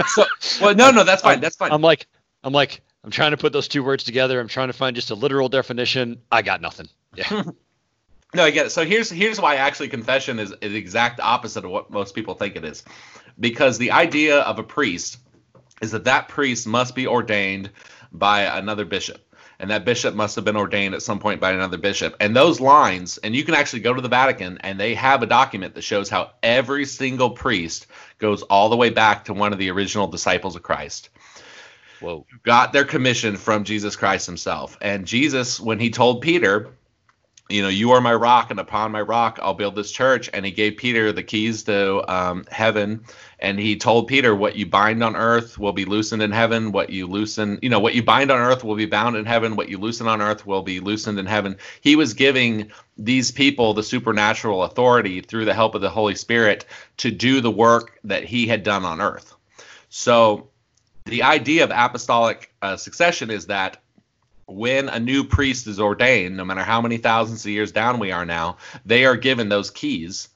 [0.08, 0.26] So,
[0.60, 1.40] well, no, no, that's fine.
[1.40, 1.72] That's fine.
[1.72, 2.08] I'm like
[2.44, 4.40] I'm like I'm trying to put those two words together.
[4.40, 6.22] I'm trying to find just a literal definition.
[6.32, 6.88] I got nothing.
[7.16, 7.44] Yeah.
[8.36, 8.72] No, I get it.
[8.72, 12.34] So here's here's why actually confession is, is the exact opposite of what most people
[12.34, 12.84] think it is,
[13.40, 15.20] because the idea of a priest
[15.82, 17.70] is that that priest must be ordained
[18.12, 19.22] by another bishop,
[19.60, 22.16] and that bishop must have been ordained at some point by another bishop.
[22.20, 25.28] And those lines, and you can actually go to the Vatican, and they have a
[25.28, 27.86] document that shows how every single priest
[28.18, 31.10] goes all the way back to one of the original disciples of Christ
[32.04, 32.26] Whoa.
[32.44, 34.78] got their commission from Jesus Christ himself.
[34.82, 36.70] And Jesus, when he told Peter,
[37.50, 40.30] you know, you are my rock, and upon my rock I'll build this church.
[40.34, 43.04] And he gave Peter the keys to um, heaven.
[43.40, 46.72] And he told Peter, what you bind on earth will be loosened in heaven.
[46.72, 49.56] What you loosen, you know, what you bind on earth will be bound in heaven.
[49.56, 51.58] What you loosen on earth will be loosened in heaven.
[51.82, 56.66] He was giving these people the supernatural authority through the help of the Holy Spirit
[56.98, 59.36] to do the work that he had done on earth.
[59.90, 60.50] So
[61.06, 63.78] the idea of apostolic uh, succession is that
[64.46, 68.12] when a new priest is ordained, no matter how many thousands of years down we
[68.12, 70.30] are now, they are given those keys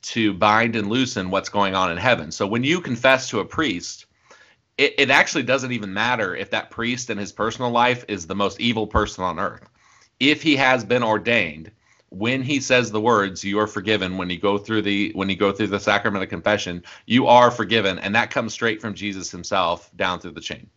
[0.00, 2.30] to bind and loosen what's going on in heaven.
[2.30, 4.06] So when you confess to a priest,
[4.76, 8.36] it, it actually doesn't even matter if that priest in his personal life is the
[8.36, 9.68] most evil person on earth.
[10.20, 11.70] If he has been ordained,
[12.10, 15.36] when he says the words you are forgiven when you go through the when you
[15.36, 19.30] go through the sacrament of confession you are forgiven and that comes straight from jesus
[19.30, 20.68] himself down through the chain.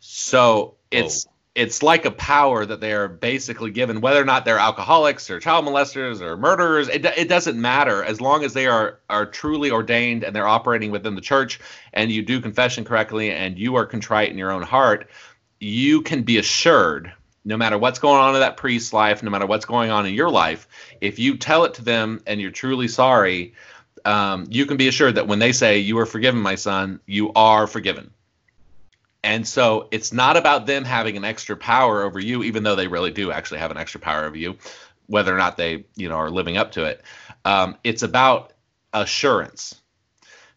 [0.00, 4.58] So it's it's like a power that they are basically given whether or not they're
[4.58, 8.02] alcoholics or child molesters or murderers it, it doesn't matter.
[8.02, 11.60] As long as they are are truly ordained and they're operating within the church
[11.92, 15.08] and you do confession correctly and you are contrite in your own heart
[15.60, 17.12] you can be assured
[17.44, 20.14] no matter what's going on in that priest's life, no matter what's going on in
[20.14, 20.66] your life,
[21.00, 23.54] if you tell it to them and you're truly sorry,
[24.04, 27.32] um, you can be assured that when they say, You are forgiven, my son, you
[27.34, 28.10] are forgiven.
[29.22, 32.88] And so it's not about them having an extra power over you, even though they
[32.88, 34.58] really do actually have an extra power over you.
[35.06, 37.02] whether or not they you know are living up to it.
[37.44, 38.52] Um, it's about
[38.92, 39.74] assurance.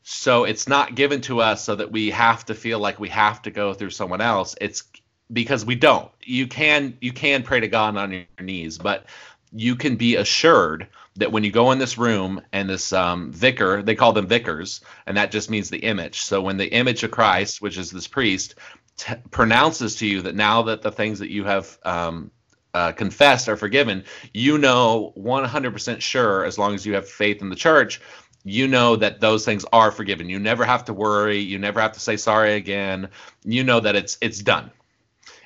[0.04, 3.42] So it's not given to us so that we have to feel like we have
[3.42, 4.56] to go through someone else.
[4.62, 4.84] It's
[5.32, 6.12] because we don't.
[6.24, 9.06] You can you can pray to God on your knees, but
[9.54, 13.82] you can be assured that when you go in this room and this um, vicar,
[13.82, 16.22] they call them vicars, and that just means the image.
[16.22, 18.56] So when the image of Christ, which is this priest,
[18.98, 22.32] t- pronounces to you that now that the things that you have um,
[22.74, 27.50] uh, confessed are forgiven, you know 100% sure, as long as you have faith in
[27.50, 28.02] the church,
[28.44, 30.30] you know that those things are forgiven.
[30.30, 31.40] You never have to worry.
[31.40, 33.10] You never have to say sorry again.
[33.44, 34.72] You know that it's it's done.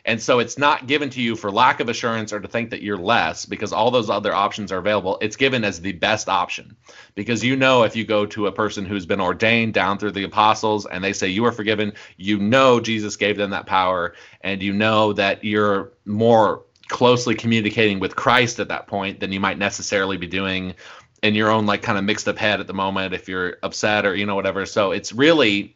[0.06, 2.82] And so it's not given to you for lack of assurance or to think that
[2.82, 5.18] you're less because all those other options are available.
[5.22, 6.76] It's given as the best option
[7.16, 10.24] because you know if you go to a person who's been ordained down through the
[10.24, 14.62] apostles and they say you are forgiven, you know Jesus gave them that power and
[14.62, 19.58] you know that you're more closely communicating with Christ at that point than you might
[19.58, 20.76] necessarily be doing
[21.24, 24.06] in your own like kind of mixed up head at the moment if you're upset
[24.06, 24.66] or you know whatever.
[24.66, 25.76] So it's really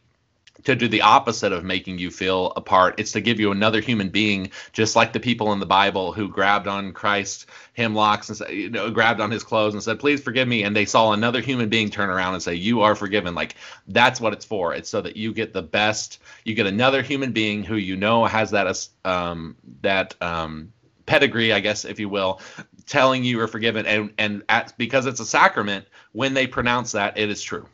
[0.64, 2.94] to do the opposite of making you feel apart.
[2.98, 6.28] It's to give you another human being, just like the people in the Bible who
[6.28, 10.48] grabbed on Christ's hemlocks and you know, grabbed on his clothes and said, "Please forgive
[10.48, 13.56] me," and they saw another human being turn around and say, "You are forgiven." Like
[13.88, 14.74] that's what it's for.
[14.74, 16.20] It's so that you get the best.
[16.44, 20.72] You get another human being who you know has that um, that um,
[21.04, 22.40] pedigree, I guess, if you will,
[22.86, 27.18] telling you you're forgiven, and and at, because it's a sacrament, when they pronounce that,
[27.18, 27.66] it is true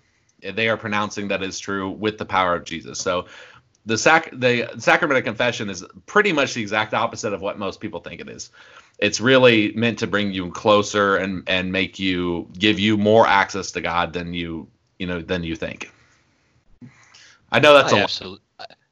[0.42, 2.98] they are pronouncing that is true with the power of Jesus.
[2.98, 3.26] So
[3.86, 7.80] the sac the sacrament of confession is pretty much the exact opposite of what most
[7.80, 8.50] people think it is.
[8.98, 13.70] It's really meant to bring you closer and and make you give you more access
[13.72, 15.90] to God than you you know than you think.
[17.50, 18.42] I know that's I a absolutely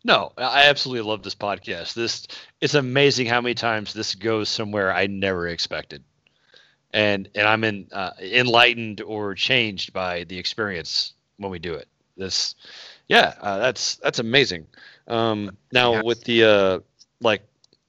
[0.02, 1.94] no, I absolutely love this podcast.
[1.94, 2.26] This
[2.60, 6.02] it's amazing how many times this goes somewhere I never expected,
[6.92, 11.88] and and I'm in uh, enlightened or changed by the experience when we do it.
[12.16, 12.54] This,
[13.08, 14.66] yeah, uh, that's that's amazing.
[15.08, 16.04] Um, now yes.
[16.04, 16.80] with the uh,
[17.20, 17.42] like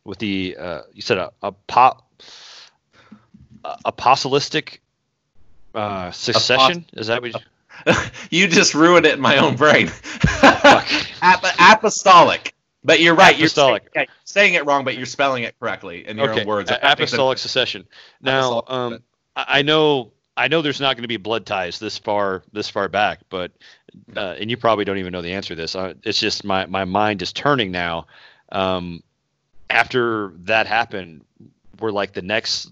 [0.05, 2.09] with the uh, you said a, a pop
[3.85, 4.79] apostolistic
[5.75, 6.85] uh, succession.
[6.93, 7.33] Is that what?
[7.33, 7.93] You...
[8.29, 9.91] you just ruined it in my own brain.
[10.41, 12.55] Ap- apostolic.
[12.83, 13.35] But you're right.
[13.35, 13.83] Apostolic.
[13.83, 16.41] You're saying, yeah, saying, it wrong, but you're spelling it correctly in your okay.
[16.41, 16.71] own words.
[16.71, 17.85] apostolic succession.
[18.21, 18.95] Now, apostolic.
[18.95, 19.03] um,
[19.35, 22.89] I know I know there's not going to be blood ties this far this far
[22.89, 23.51] back, but
[24.17, 25.75] uh, and you probably don't even know the answer to this.
[25.75, 28.07] Uh, it's just my my mind is turning now.
[28.51, 29.03] Um,
[29.69, 31.25] after that happened,
[31.79, 32.71] we're like the next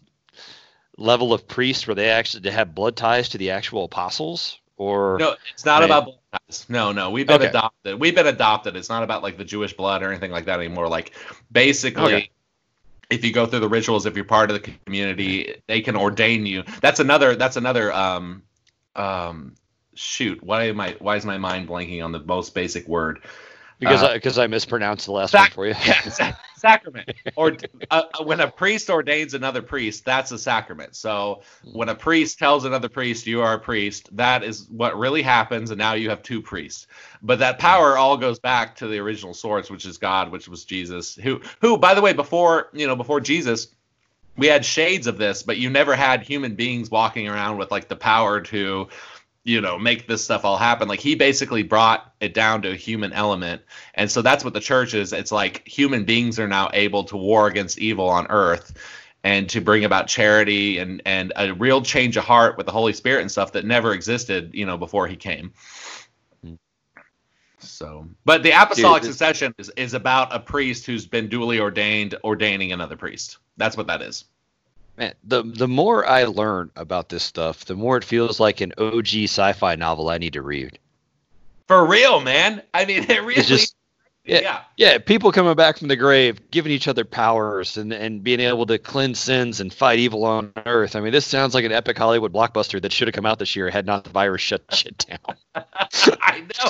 [0.97, 5.17] level of priests where they actually to have blood ties to the actual apostles, or
[5.19, 6.65] no, it's not about blood ties.
[6.69, 7.49] No, no, we've been okay.
[7.49, 7.99] adopted.
[7.99, 8.77] We've been adopted.
[8.77, 10.87] It's not about like the Jewish blood or anything like that anymore.
[10.87, 11.11] Like
[11.51, 12.15] basically.
[12.15, 12.29] Okay
[13.09, 16.45] if you go through the rituals, if you're part of the community, they can ordain
[16.45, 16.63] you.
[16.81, 17.35] That's another.
[17.35, 17.93] That's another.
[17.93, 18.43] Um,
[18.95, 19.55] um,
[19.95, 20.43] shoot.
[20.43, 20.95] Why am I?
[20.99, 23.21] Why is my mind blanking on the most basic word?
[23.79, 25.75] Because uh, I, because I mispronounced the last sac- one for you.
[25.85, 27.09] yeah, sacrament.
[27.35, 27.55] Or
[27.89, 30.95] uh, uh, when a priest ordains another priest, that's a sacrament.
[30.95, 35.21] So when a priest tells another priest, "You are a priest," that is what really
[35.21, 36.87] happens, and now you have two priests.
[37.21, 40.65] But that power all goes back to the original source, which is God, which was
[40.65, 41.15] Jesus.
[41.15, 43.69] Who, who, by the way, before you know, before Jesus,
[44.35, 47.87] we had shades of this, but you never had human beings walking around with like
[47.87, 48.89] the power to
[49.49, 50.87] you know make this stuff all happen.
[50.87, 53.63] Like he basically brought it down to a human element.
[53.95, 55.11] And so that's what the church is.
[55.11, 58.77] It's like human beings are now able to war against evil on earth
[59.23, 62.93] and to bring about charity and and a real change of heart with the holy
[62.93, 65.51] spirit and stuff that never existed you know before he came.
[66.43, 66.53] Hmm.
[67.57, 72.13] So but the apostolic Dude, succession is, is about a priest who's been duly ordained
[72.23, 73.39] ordaining another priest.
[73.57, 74.25] That's what that is
[74.99, 78.73] Man, the the more I learn about this stuff, the more it feels like an
[78.77, 80.77] OG sci-fi novel I need to read.
[81.69, 82.61] For real, man.
[82.73, 83.35] I mean, it really.
[83.35, 83.75] It's just,
[84.29, 88.23] yeah, yeah, yeah, people coming back from the grave, giving each other powers, and and
[88.23, 90.95] being able to cleanse sins and fight evil on Earth.
[90.95, 93.55] I mean, this sounds like an epic Hollywood blockbuster that should have come out this
[93.55, 95.35] year had not the virus shut shit down.
[96.21, 96.69] I know.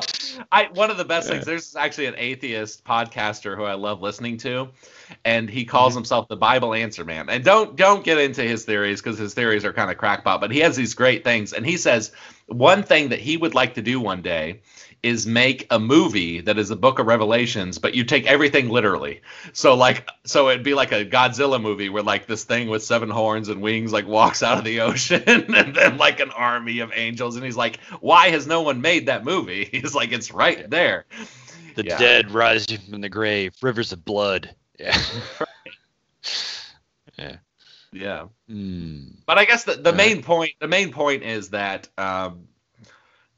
[0.51, 1.35] I one of the best yeah.
[1.35, 1.45] things.
[1.45, 4.69] There's actually an atheist podcaster who I love listening to,
[5.25, 5.99] and he calls mm-hmm.
[5.99, 7.29] himself the Bible Answer Man.
[7.29, 10.41] And don't don't get into his theories because his theories are kind of crackpot.
[10.41, 12.11] But he has these great things, and he says
[12.47, 14.61] one thing that he would like to do one day
[15.01, 19.21] is make a movie that is a book of revelations but you take everything literally.
[19.53, 23.09] So like so it'd be like a godzilla movie where like this thing with seven
[23.09, 26.91] horns and wings like walks out of the ocean and then like an army of
[26.93, 27.35] angels.
[27.35, 29.65] And he's like why has no one made that movie?
[29.71, 31.05] He's like it's right there.
[31.75, 31.97] The yeah.
[31.97, 34.53] dead rising from the grave rivers of blood.
[34.79, 34.97] Yeah.
[37.17, 37.35] Yeah.
[37.91, 38.25] Yeah.
[38.47, 38.99] Hmm.
[39.25, 42.48] But I guess the, the main point the main point is that um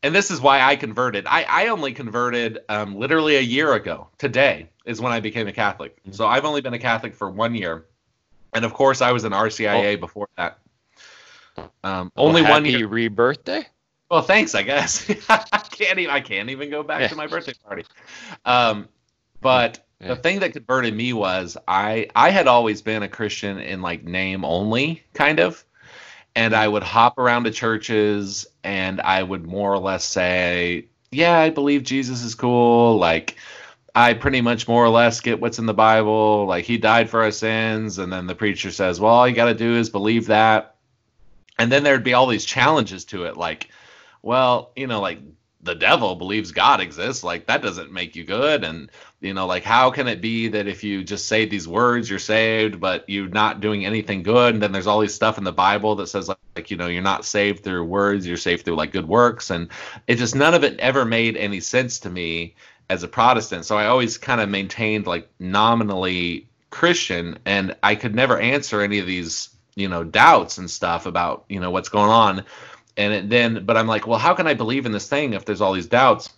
[0.03, 1.25] and this is why I converted.
[1.27, 4.07] I, I only converted um, literally a year ago.
[4.17, 6.01] Today is when I became a Catholic.
[6.03, 6.15] Mhm.
[6.15, 7.85] So I've only been a Catholic for one year.
[8.53, 10.57] And of course I was an RCIA before that.
[11.83, 12.87] Um, only Well, one happy year.
[12.87, 13.65] rebirthday.
[14.09, 15.09] Well, thanks, I guess.
[15.29, 15.37] I
[15.71, 17.07] can't even I can't even go back Yeah.
[17.07, 17.85] to my birthday party.
[18.45, 18.89] Um,
[19.39, 20.09] but Yeah.
[20.09, 24.03] the thing that converted me was I I had always been a Christian in like
[24.03, 25.63] name only kind of,
[26.35, 31.37] and I would hop around to churches and I would more or less say, yeah,
[31.37, 33.37] I believe Jesus is cool, like.
[33.93, 36.45] I pretty much more or less get what's in the Bible.
[36.45, 39.47] Like he died for our sins, and then the preacher says, "Well, all you got
[39.47, 40.75] to do is believe that."
[41.59, 43.67] And then there'd be all these challenges to it, like,
[44.21, 45.19] well, you know, like
[45.61, 48.63] the devil believes God exists, like that doesn't make you good.
[48.63, 48.89] And,
[49.21, 52.19] you know, like how can it be that if you just say these words, you're
[52.19, 54.55] saved, but you're not doing anything good?
[54.55, 56.87] And then there's all these stuff in the Bible that says, like, like, you know,
[56.87, 59.51] you're not saved through words, you're saved through like good works.
[59.51, 59.69] And
[60.07, 62.55] it just, none of it ever made any sense to me
[62.89, 63.65] as a Protestant.
[63.65, 68.99] So I always kind of maintained like nominally Christian, and I could never answer any
[68.99, 72.43] of these, you know, doubts and stuff about, you know, what's going on
[72.97, 75.45] and it then but i'm like well how can i believe in this thing if
[75.45, 76.29] there's all these doubts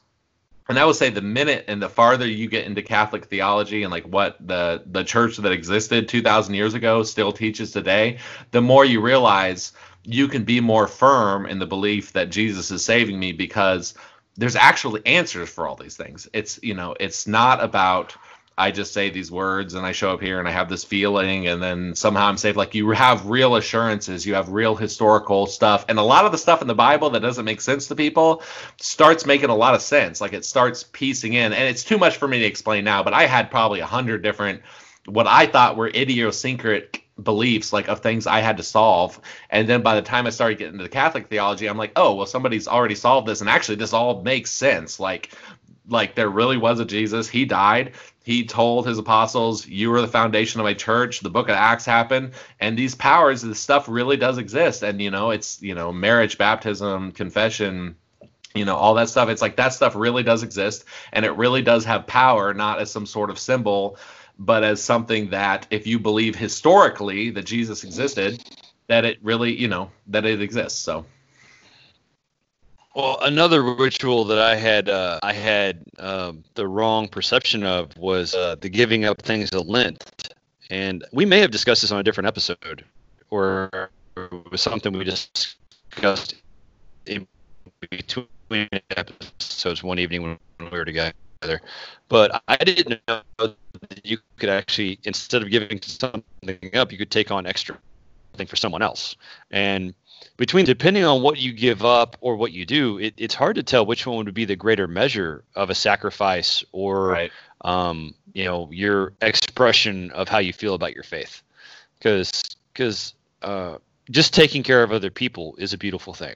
[0.69, 3.91] and i will say the minute and the farther you get into catholic theology and
[3.91, 8.17] like what the the church that existed 2000 years ago still teaches today
[8.51, 9.73] the more you realize
[10.03, 13.93] you can be more firm in the belief that jesus is saving me because
[14.37, 16.27] there's actually answers for all these things.
[16.33, 18.15] It's you know it's not about
[18.57, 21.47] I just say these words and I show up here and I have this feeling
[21.47, 22.55] and then somehow I'm safe.
[22.55, 26.37] Like you have real assurances, you have real historical stuff, and a lot of the
[26.37, 28.43] stuff in the Bible that doesn't make sense to people
[28.77, 30.21] starts making a lot of sense.
[30.21, 33.01] Like it starts piecing in, and it's too much for me to explain now.
[33.01, 34.61] But I had probably a hundred different
[35.05, 39.19] what I thought were idiosyncratic beliefs like of things I had to solve.
[39.49, 42.13] And then by the time I started getting into the Catholic theology, I'm like, oh
[42.13, 44.99] well, somebody's already solved this, and actually this all makes sense.
[44.99, 45.31] Like
[45.89, 47.27] like there really was a Jesus.
[47.27, 47.93] He died.
[48.23, 51.85] He told his apostles, "You are the foundation of my church." The book of Acts
[51.85, 54.81] happened, and these powers, this stuff really does exist.
[54.81, 57.95] And you know, it's you know, marriage, baptism, confession,
[58.55, 59.29] you know, all that stuff.
[59.29, 62.89] It's like that stuff really does exist, and it really does have power, not as
[62.89, 63.97] some sort of symbol,
[64.39, 68.41] but as something that, if you believe historically that Jesus existed,
[68.87, 70.79] that it really, you know, that it exists.
[70.79, 71.05] So.
[72.95, 78.35] Well, another ritual that I had uh, I had um, the wrong perception of was
[78.35, 80.03] uh, the giving up things of Lent,
[80.69, 82.85] and we may have discussed this on a different episode,
[83.31, 86.35] or it was something we discussed
[87.07, 87.27] in
[87.89, 91.13] between episodes one evening when we were together.
[92.09, 97.09] But I didn't know that you could actually, instead of giving something up, you could
[97.09, 97.75] take on extra
[98.35, 99.15] thing for someone else,
[99.49, 99.95] and
[100.37, 103.63] between depending on what you give up or what you do, it, it's hard to
[103.63, 107.31] tell which one would be the greater measure of a sacrifice or Right.
[107.61, 111.41] um, you know your expression of how you feel about your faith,
[111.97, 112.31] because
[112.73, 113.77] because uh,
[114.09, 116.35] just taking care of other people is a beautiful thing,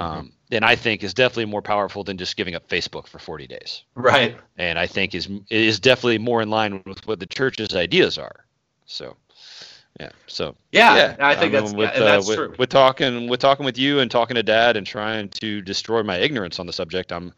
[0.00, 3.46] um, and I think is definitely more powerful than just giving up Facebook for 40
[3.46, 4.36] days, Right.
[4.58, 8.44] and I think is is definitely more in line with what the church's ideas are.
[8.86, 9.16] So.
[10.00, 10.10] Yeah.
[10.26, 11.16] So Yeah, yeah.
[11.20, 12.54] I think mean, that's, with, yeah, that's uh, with, true.
[12.58, 16.16] with talking with talking with you and talking to dad and trying to destroy my
[16.16, 17.12] ignorance on the subject.
[17.12, 17.32] I'm,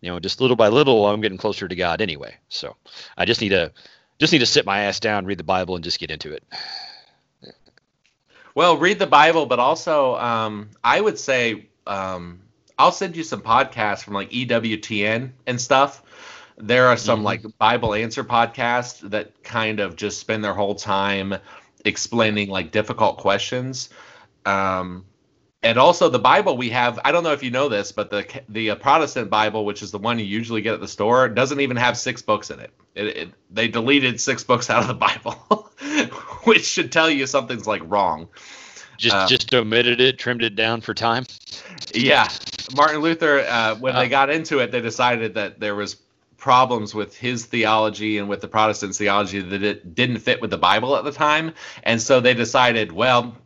[0.00, 2.34] you know, just little by little, I'm getting closer to God anyway.
[2.48, 2.76] So
[3.16, 3.72] I just need to
[4.18, 6.42] just need to sit my ass down, read the Bible, and just get into it.
[8.54, 12.40] Well, read the Bible, but also um, I would say um,
[12.78, 16.02] I'll send you some podcasts from like EWTN and stuff.
[16.56, 17.24] There are some Mhm.
[17.24, 21.36] like Bible answer podcasts that kind of just spend their whole time
[21.84, 23.90] explaining like difficult questions.
[24.46, 25.04] Um,
[25.62, 28.24] and also the Bible we have, I don't know if you know this, but the
[28.48, 31.60] the uh, Protestant Bible, which is the one you usually get at the store, doesn't
[31.60, 32.70] even have six books in it.
[32.94, 35.70] It, it they deleted six books out of the Bible,
[36.44, 38.28] which should tell you something's like wrong.
[38.98, 41.24] Just Uh, just omitted it, trimmed it down for time.
[41.94, 42.28] Yeah,
[42.76, 44.00] Martin Luther, uh, when Uh.
[44.00, 45.96] they got into it, they decided that there was
[46.38, 50.58] problems with his theology and with the Protestant theology that it didn't fit with the
[50.58, 53.36] Bible at the time, and so they decided, well,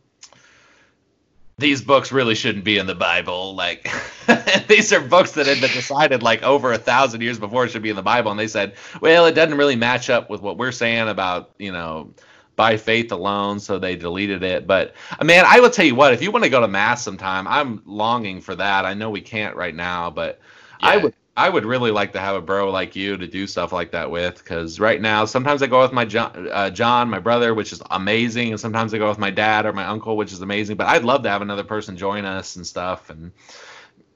[1.58, 3.54] these books really shouldn't be in the Bible.
[3.54, 3.90] Like,
[4.68, 7.82] these are books that had been decided like over a thousand years before it should
[7.82, 10.58] be in the Bible, and they said, well, it doesn't really match up with what
[10.58, 12.12] we're saying about, you know.
[12.54, 14.66] By faith alone, so they deleted it.
[14.66, 17.02] But uh, man, I will tell you what, if you want to go to mass
[17.02, 18.84] sometime, I'm longing for that.
[18.84, 20.38] I know we can't right now, but
[20.78, 23.72] I would I would really like to have a bro like you to do stuff
[23.72, 27.20] like that with, because right now sometimes I go with my John, uh, John, my
[27.20, 30.32] brother, which is amazing, and sometimes I go with my dad or my uncle, which
[30.32, 30.76] is amazing.
[30.76, 33.32] But I'd love to have another person join us and stuff and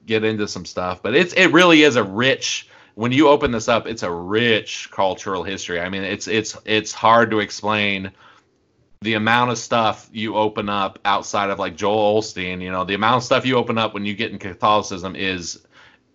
[0.05, 1.03] get into some stuff.
[1.03, 2.69] But it's it really is a rich.
[2.97, 5.81] When you open this up, it's a rich cultural history.
[5.81, 8.13] I mean, it's it's it's hard to explain
[9.01, 12.61] the amount of stuff you open up outside of like Joel Osteen.
[12.61, 15.66] you know, the amount of stuff you open up when you get in Catholicism is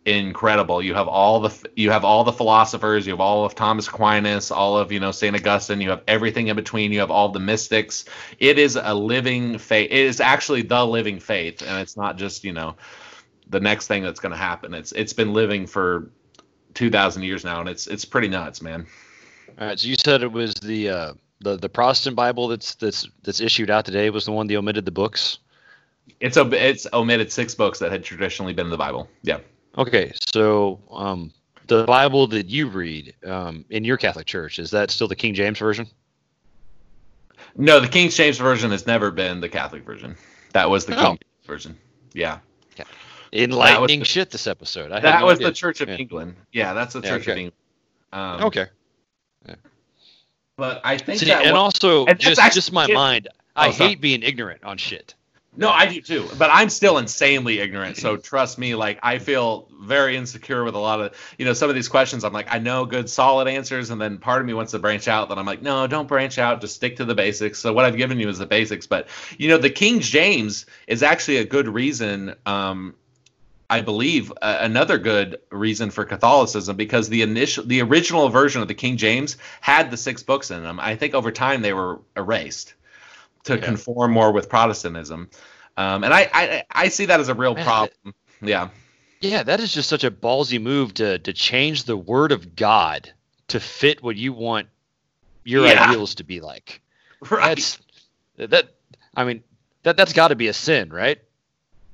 [0.06, 0.82] incredible.
[0.82, 4.52] You have all the you have all the philosophers, you have all of Thomas Aquinas,
[4.52, 5.82] all of you know Saint Augustine.
[5.82, 6.92] You have everything in between.
[6.92, 8.06] You have all the mystics.
[8.40, 9.92] It is a living faith.
[9.92, 12.76] It is actually the living faith, and it's not just you know
[13.48, 14.74] the next thing that's going to happen.
[14.74, 16.10] It's it's been living for
[16.74, 18.88] two thousand years now, and it's it's pretty nuts, man.
[19.60, 19.80] All right.
[19.80, 23.70] So you said it was the uh, the the Protestant Bible that's that's that's issued
[23.70, 25.38] out today was the one that omitted the books.
[26.20, 29.08] It's a it's omitted six books that had traditionally been in the Bible.
[29.22, 29.40] Yeah.
[29.78, 31.32] Okay, so um,
[31.68, 35.34] the Bible that you read um, in your Catholic Church is that still the King
[35.34, 35.88] James version?
[37.56, 40.16] No, the King James version has never been the Catholic version.
[40.54, 41.02] That was the oh.
[41.02, 41.78] King James version.
[42.14, 42.40] Yeah.
[42.78, 42.84] yeah.
[43.32, 44.92] Enlightening the, shit this episode.
[44.92, 45.48] I that no was idea.
[45.48, 45.96] the Church of yeah.
[45.96, 46.36] England.
[46.52, 47.32] Yeah, that's the Church yeah, okay.
[47.32, 47.54] of England.
[48.14, 48.66] Um, okay.
[49.48, 49.56] Yeah.
[50.58, 53.30] But I think See, that and was, also and just just my mind.
[53.56, 55.16] I oh, hate being ignorant on shit.
[55.56, 56.30] No, I do too.
[56.38, 57.98] But I'm still insanely ignorant.
[57.98, 61.70] So trust me, like I feel very insecure with a lot of you know, some
[61.70, 62.24] of these questions.
[62.24, 65.08] I'm like, I know good solid answers, and then part of me wants to branch
[65.08, 67.60] out, then I'm like, no, don't branch out, just stick to the basics.
[67.60, 68.88] So what I've given you is the basics.
[68.88, 72.96] But you know, the King James is actually a good reason um,
[73.70, 78.68] I believe uh, another good reason for Catholicism because the initial the original version of
[78.68, 80.80] the King James had the six books in them.
[80.80, 82.74] I think over time they were erased
[83.46, 83.62] to yeah.
[83.62, 85.30] conform more with Protestantism.
[85.78, 88.14] Um, and I, I, I see that as a real problem.
[88.42, 88.70] Yeah.
[89.22, 93.14] Yeah, that is just such a ballsy move to to change the word of God
[93.50, 94.68] to fit what you want
[95.44, 95.90] your yeah.
[95.90, 96.82] ideals to be like.
[97.30, 97.50] Right.
[97.50, 97.78] That's
[98.38, 98.74] that
[99.16, 99.44] I mean,
[99.84, 101.20] that that's got to be a sin, right?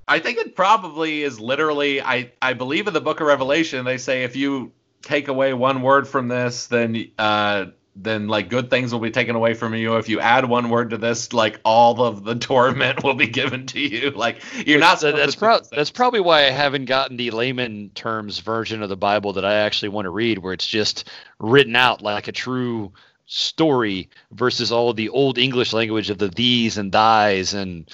[0.07, 3.97] I think it probably is literally I I believe in the book of Revelation they
[3.97, 4.71] say if you
[5.01, 7.65] take away one word from this then uh
[7.99, 9.97] then like good things will be taken away from you.
[9.97, 13.65] If you add one word to this, like all of the torment will be given
[13.67, 14.11] to you.
[14.11, 15.01] Like you're not.
[15.01, 19.33] that's pro- that's probably why I haven't gotten the layman terms version of the Bible
[19.33, 22.91] that I actually want to read, where it's just written out like a true
[23.25, 27.89] story versus all of the old English language of the these and thys and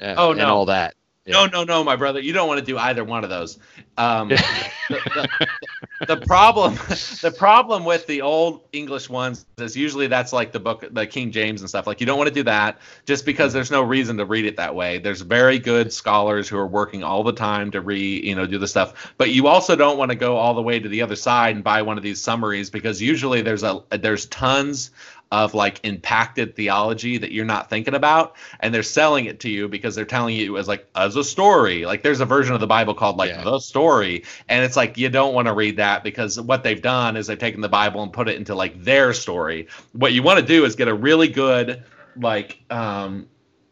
[0.00, 0.40] uh, oh, no.
[0.40, 0.94] and all that.
[1.32, 2.20] No, no, no, my brother.
[2.20, 3.58] You don't want to do either one of those.
[3.96, 4.36] Um, the,
[4.88, 10.60] the, the, problem, the problem with the old English ones is usually that's like the
[10.60, 11.86] book, the King James and stuff.
[11.86, 14.56] Like you don't want to do that just because there's no reason to read it
[14.56, 14.98] that way.
[14.98, 18.58] There's very good scholars who are working all the time to re, you know, do
[18.58, 19.12] the stuff.
[19.18, 21.64] But you also don't want to go all the way to the other side and
[21.64, 24.90] buy one of these summaries because usually there's a there's tons
[25.30, 29.68] of like impacted theology that you're not thinking about and they're selling it to you
[29.68, 32.66] because they're telling you as like as a story like there's a version of the
[32.66, 33.44] bible called like yeah.
[33.44, 37.16] the story and it's like you don't want to read that because what they've done
[37.16, 40.38] is they've taken the bible and put it into like their story what you want
[40.38, 41.82] to do is get a really good
[42.16, 43.26] like um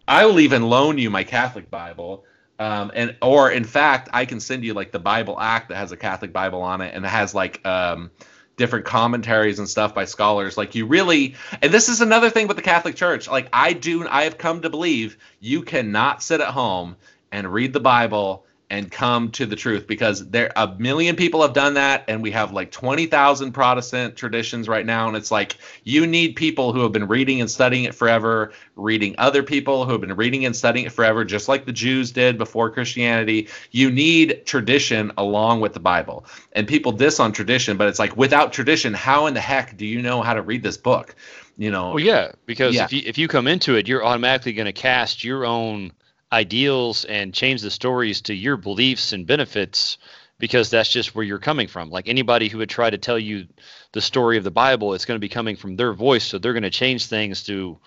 [0.07, 2.25] i will even loan you my catholic bible
[2.59, 5.93] um, and or in fact i can send you like the bible act that has
[5.93, 8.11] a catholic bible on it and it has like um
[8.57, 12.57] different commentaries and stuff by scholars like you really and this is another thing with
[12.57, 16.49] the catholic church like i do i have come to believe you cannot sit at
[16.49, 16.97] home
[17.31, 21.53] and read the bible and come to the truth because there a million people have
[21.53, 26.05] done that and we have like 20,000 Protestant traditions right now and it's like you
[26.05, 30.01] need people who have been reading and studying it forever reading other people who have
[30.01, 33.49] been reading and studying it forever just like the Jews did before Christianity.
[33.71, 36.27] You need tradition along with the Bible.
[36.53, 39.87] And people diss on tradition but it's like without tradition how in the heck do
[39.87, 41.15] you know how to read this book?
[41.57, 41.91] You know?
[41.91, 42.85] Well yeah because yeah.
[42.85, 45.93] if you if you come into it you're automatically going to cast your own
[46.33, 49.99] ideals and change the stories to your beliefs and benefits
[50.39, 51.91] because that's just where you're coming from.
[51.91, 53.47] Like anybody who would try to tell you
[53.93, 56.53] the story of the Bible, it's going to be coming from their voice, so they're
[56.53, 57.79] going to change things to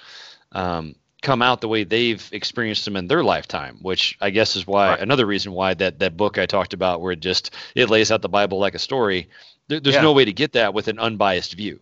[0.51, 3.77] um, come out the way they've experienced them in their lifetime.
[3.81, 4.99] Which I guess is why right.
[4.99, 8.21] another reason why that that book I talked about, where it just it lays out
[8.21, 9.29] the Bible like a story.
[9.67, 10.01] There, there's yeah.
[10.01, 11.79] no way to get that with an unbiased view.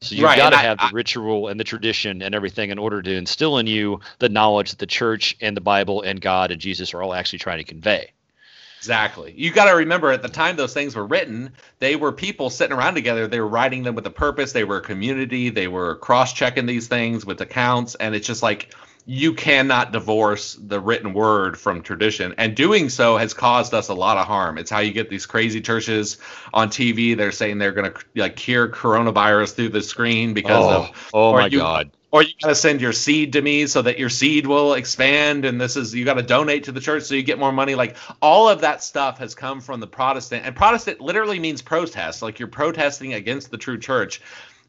[0.00, 2.78] So you've right, got to have I, the ritual and the tradition and everything in
[2.78, 6.52] order to instill in you the knowledge that the church and the Bible and God
[6.52, 8.12] and Jesus are all actually trying to convey.
[8.78, 9.34] Exactly.
[9.36, 12.76] You got to remember at the time those things were written, they were people sitting
[12.76, 13.26] around together.
[13.26, 14.52] They were writing them with a purpose.
[14.52, 15.50] They were a community.
[15.50, 17.96] They were cross checking these things with accounts.
[17.96, 18.72] And it's just like
[19.10, 22.34] you cannot divorce the written word from tradition.
[22.36, 24.58] And doing so has caused us a lot of harm.
[24.58, 26.18] It's how you get these crazy churches
[26.52, 30.76] on tv they're saying they're going to like cure coronavirus through the screen because oh,
[30.76, 31.90] of oh, oh my you- god.
[32.10, 35.46] or you got to send your seed to me so that your seed will expand
[35.46, 37.74] and this is you got to donate to the church so you get more money.
[37.74, 42.20] Like all of that stuff has come from the protestant and protestant literally means protest
[42.20, 44.20] like you're protesting against the true church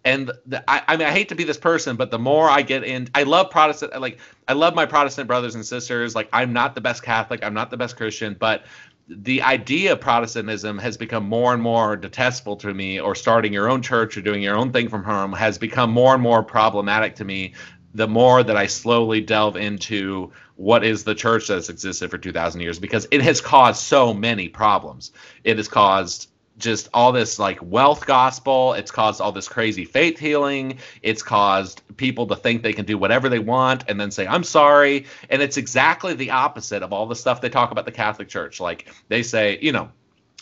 [0.05, 2.61] and the, I, I mean i hate to be this person but the more i
[2.61, 6.53] get in i love protestant like i love my protestant brothers and sisters like i'm
[6.53, 8.63] not the best catholic i'm not the best christian but
[9.09, 13.69] the idea of Protestantism has become more and more detestable to me, or starting your
[13.69, 17.15] own church or doing your own thing from home has become more and more problematic
[17.15, 17.53] to me.
[17.95, 22.61] The more that I slowly delve into what is the church that's existed for 2,000
[22.61, 25.11] years, because it has caused so many problems.
[25.43, 26.29] It has caused
[26.59, 28.73] just all this like wealth gospel.
[28.73, 30.77] It's caused all this crazy faith healing.
[31.01, 34.43] It's caused people to think they can do whatever they want and then say, I'm
[34.43, 35.05] sorry.
[35.29, 38.59] And it's exactly the opposite of all the stuff they talk about the Catholic Church.
[38.59, 39.89] Like they say, you know,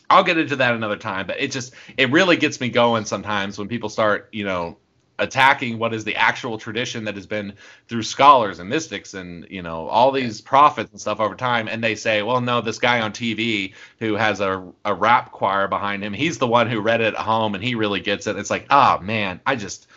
[0.09, 3.57] I'll get into that another time, but it just, it really gets me going sometimes
[3.57, 4.77] when people start, you know,
[5.19, 7.53] attacking what is the actual tradition that has been
[7.87, 11.83] through scholars and mystics and you know all these prophets and stuff over time and
[11.83, 16.03] they say well no this guy on tv who has a, a rap choir behind
[16.03, 18.37] him he's the one who read it at home and he really gets it.
[18.37, 19.87] It's like oh man i just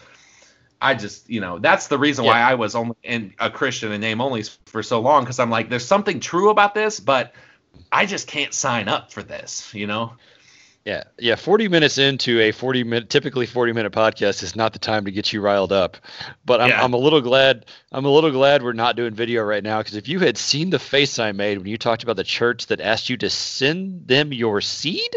[0.80, 4.00] i just you know that's the reason why i was only in a christian in
[4.00, 7.34] name only for so long because i'm like there's something true about this but
[7.92, 10.12] i just can't sign up for this you know
[10.84, 11.36] Yeah, yeah.
[11.36, 15.10] Forty minutes into a forty minute, typically forty minute podcast is not the time to
[15.10, 15.98] get you riled up.
[16.46, 16.82] But I'm, Yeah.
[16.82, 17.66] I'm a little glad.
[17.92, 20.70] I'm a little glad we're not doing video right now because if you had seen
[20.70, 24.06] the face I made when you talked about the church that asked you to send
[24.08, 25.14] them your seed,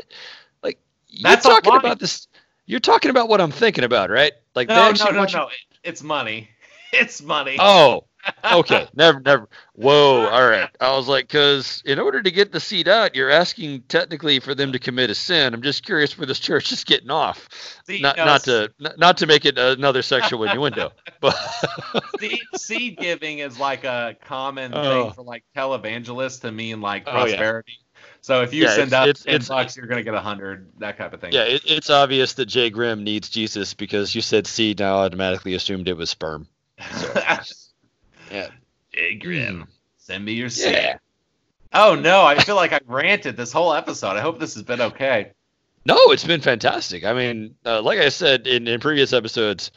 [0.62, 0.80] like
[1.22, 2.28] That's you're talking about this.
[2.66, 4.34] You're talking about what I'm thinking about, right?
[4.56, 5.50] Like they no no no you- no
[5.84, 6.50] it's money
[6.94, 8.04] it's money Oh,
[8.54, 8.88] okay.
[8.96, 9.50] Never, never.
[9.74, 10.28] Whoa.
[10.30, 10.70] All right.
[10.80, 14.54] I was like, because in order to get the seed out, you're asking technically for
[14.56, 15.54] them to commit a sin.
[15.54, 17.50] I'm just curious where this church is getting off.
[17.88, 21.36] See, not, no, not to, not, to make it another sexual innuendo, but
[22.20, 25.04] seed, seed giving is like a common Oh.
[25.06, 27.22] thing for like televangelists to mean like Oh, yeah.
[27.36, 27.74] prosperity.
[28.22, 30.72] So if you Yeah, send up it's- ten it's- bucks, you're gonna get a hundred,
[30.80, 31.34] that type of thing.
[31.34, 34.92] yeah, it, it's obvious that Jay Grimm needs Jesus because you said seed, and I
[34.94, 36.48] automatically assumed it was sperm.
[38.34, 38.50] Yeah.
[38.92, 39.68] Hey, Grim, Mm.
[39.98, 40.74] send me your seed.
[40.74, 40.98] Yeah.
[41.74, 44.16] Oh no, I feel like I ranted this whole episode.
[44.16, 45.32] I hope this has been okay.
[45.86, 47.04] No, it's been fantastic.
[47.04, 49.72] I mean, uh, like I said in, in previous episodes,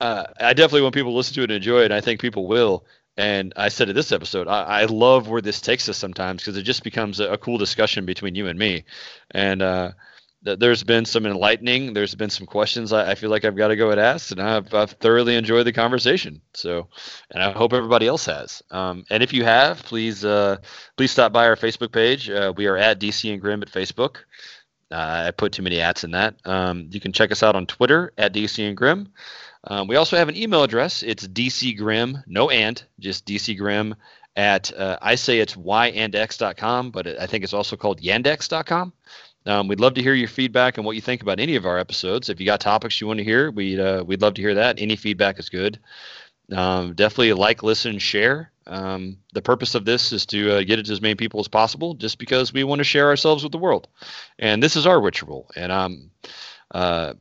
[0.00, 1.84] uh, I definitely want people to listen to it and enjoy it.
[1.86, 2.84] And I think people will.
[3.16, 6.56] And I said in this episode, I, I love where this takes us sometimes because
[6.56, 8.84] it just becomes a, a cool discussion between you and me.
[9.32, 9.94] And uh, th-
[10.42, 11.92] there's been some enlightening.
[11.92, 14.40] There's been some questions I, I feel like I've got to go and ask, and
[14.40, 16.40] I've, I've thoroughly enjoyed the conversation.
[16.54, 16.88] So,
[17.30, 18.62] and I hope everybody else has.
[18.70, 20.56] Um, and if you have, please uh,
[20.96, 22.30] please stop by our Facebook page.
[22.30, 24.16] Uh, we are at DC and Grim at Facebook.
[24.90, 26.34] Uh, I put too many ats in that.
[26.44, 29.08] Um, you can check us out on Twitter at DC and Grim.
[29.64, 31.02] Um, we also have an email address.
[31.02, 33.94] It's dcgrim, no and, just dcgrim
[34.34, 38.92] at, uh, I say it's yandex.com, but I think it's also called yandex.com.
[39.46, 41.78] Um, we'd love to hear your feedback and what you think about any of our
[41.78, 42.28] episodes.
[42.28, 44.80] If you got topics you want to hear, we'd, uh, we'd love to hear that.
[44.80, 45.78] Any feedback is good.
[46.52, 48.50] Um, definitely like, listen, share.
[48.66, 51.48] Um, the purpose of this is to uh, get it to as many people as
[51.48, 53.88] possible, just because we want to share ourselves with the world,
[54.38, 55.50] and this is our ritual.
[55.56, 56.10] And um,
[56.70, 57.14] uh,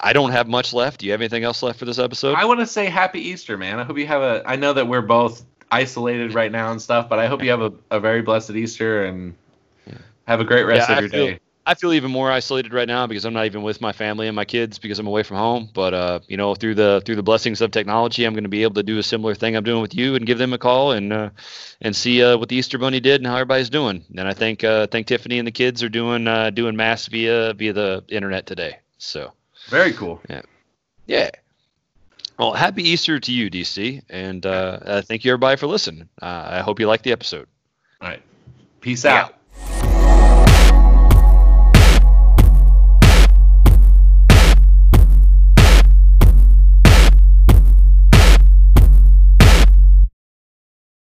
[0.00, 1.00] I don't have much left.
[1.00, 2.36] Do you have anything else left for this episode?
[2.36, 3.80] I want to say Happy Easter, man.
[3.80, 4.42] I hope you have a.
[4.46, 7.60] I know that we're both isolated right now and stuff, but I hope you have
[7.62, 9.34] a, a very blessed Easter and
[10.26, 11.38] have a great rest Yeah, of your feel- day.
[11.66, 14.36] I feel even more isolated right now because I'm not even with my family and
[14.36, 15.70] my kids because I'm away from home.
[15.72, 18.64] But uh, you know, through the through the blessings of technology, I'm going to be
[18.64, 20.92] able to do a similar thing I'm doing with you and give them a call
[20.92, 21.30] and uh,
[21.80, 24.04] and see uh, what the Easter Bunny did and how everybody's doing.
[24.16, 27.06] And I think uh, I think Tiffany and the kids are doing uh, doing mass
[27.06, 28.78] via via the internet today.
[28.98, 29.32] So
[29.68, 30.20] Very cool.
[30.28, 30.42] yeah.
[31.06, 31.30] Yeah.
[32.38, 34.48] Well, happy Easter to you, DC, and uh,
[34.84, 36.08] uh, thank you everybody for listening.
[36.20, 37.46] Uh, I hope you liked the episode.
[38.00, 38.20] All right.
[38.80, 39.22] Peace Yeah.
[39.22, 39.34] out.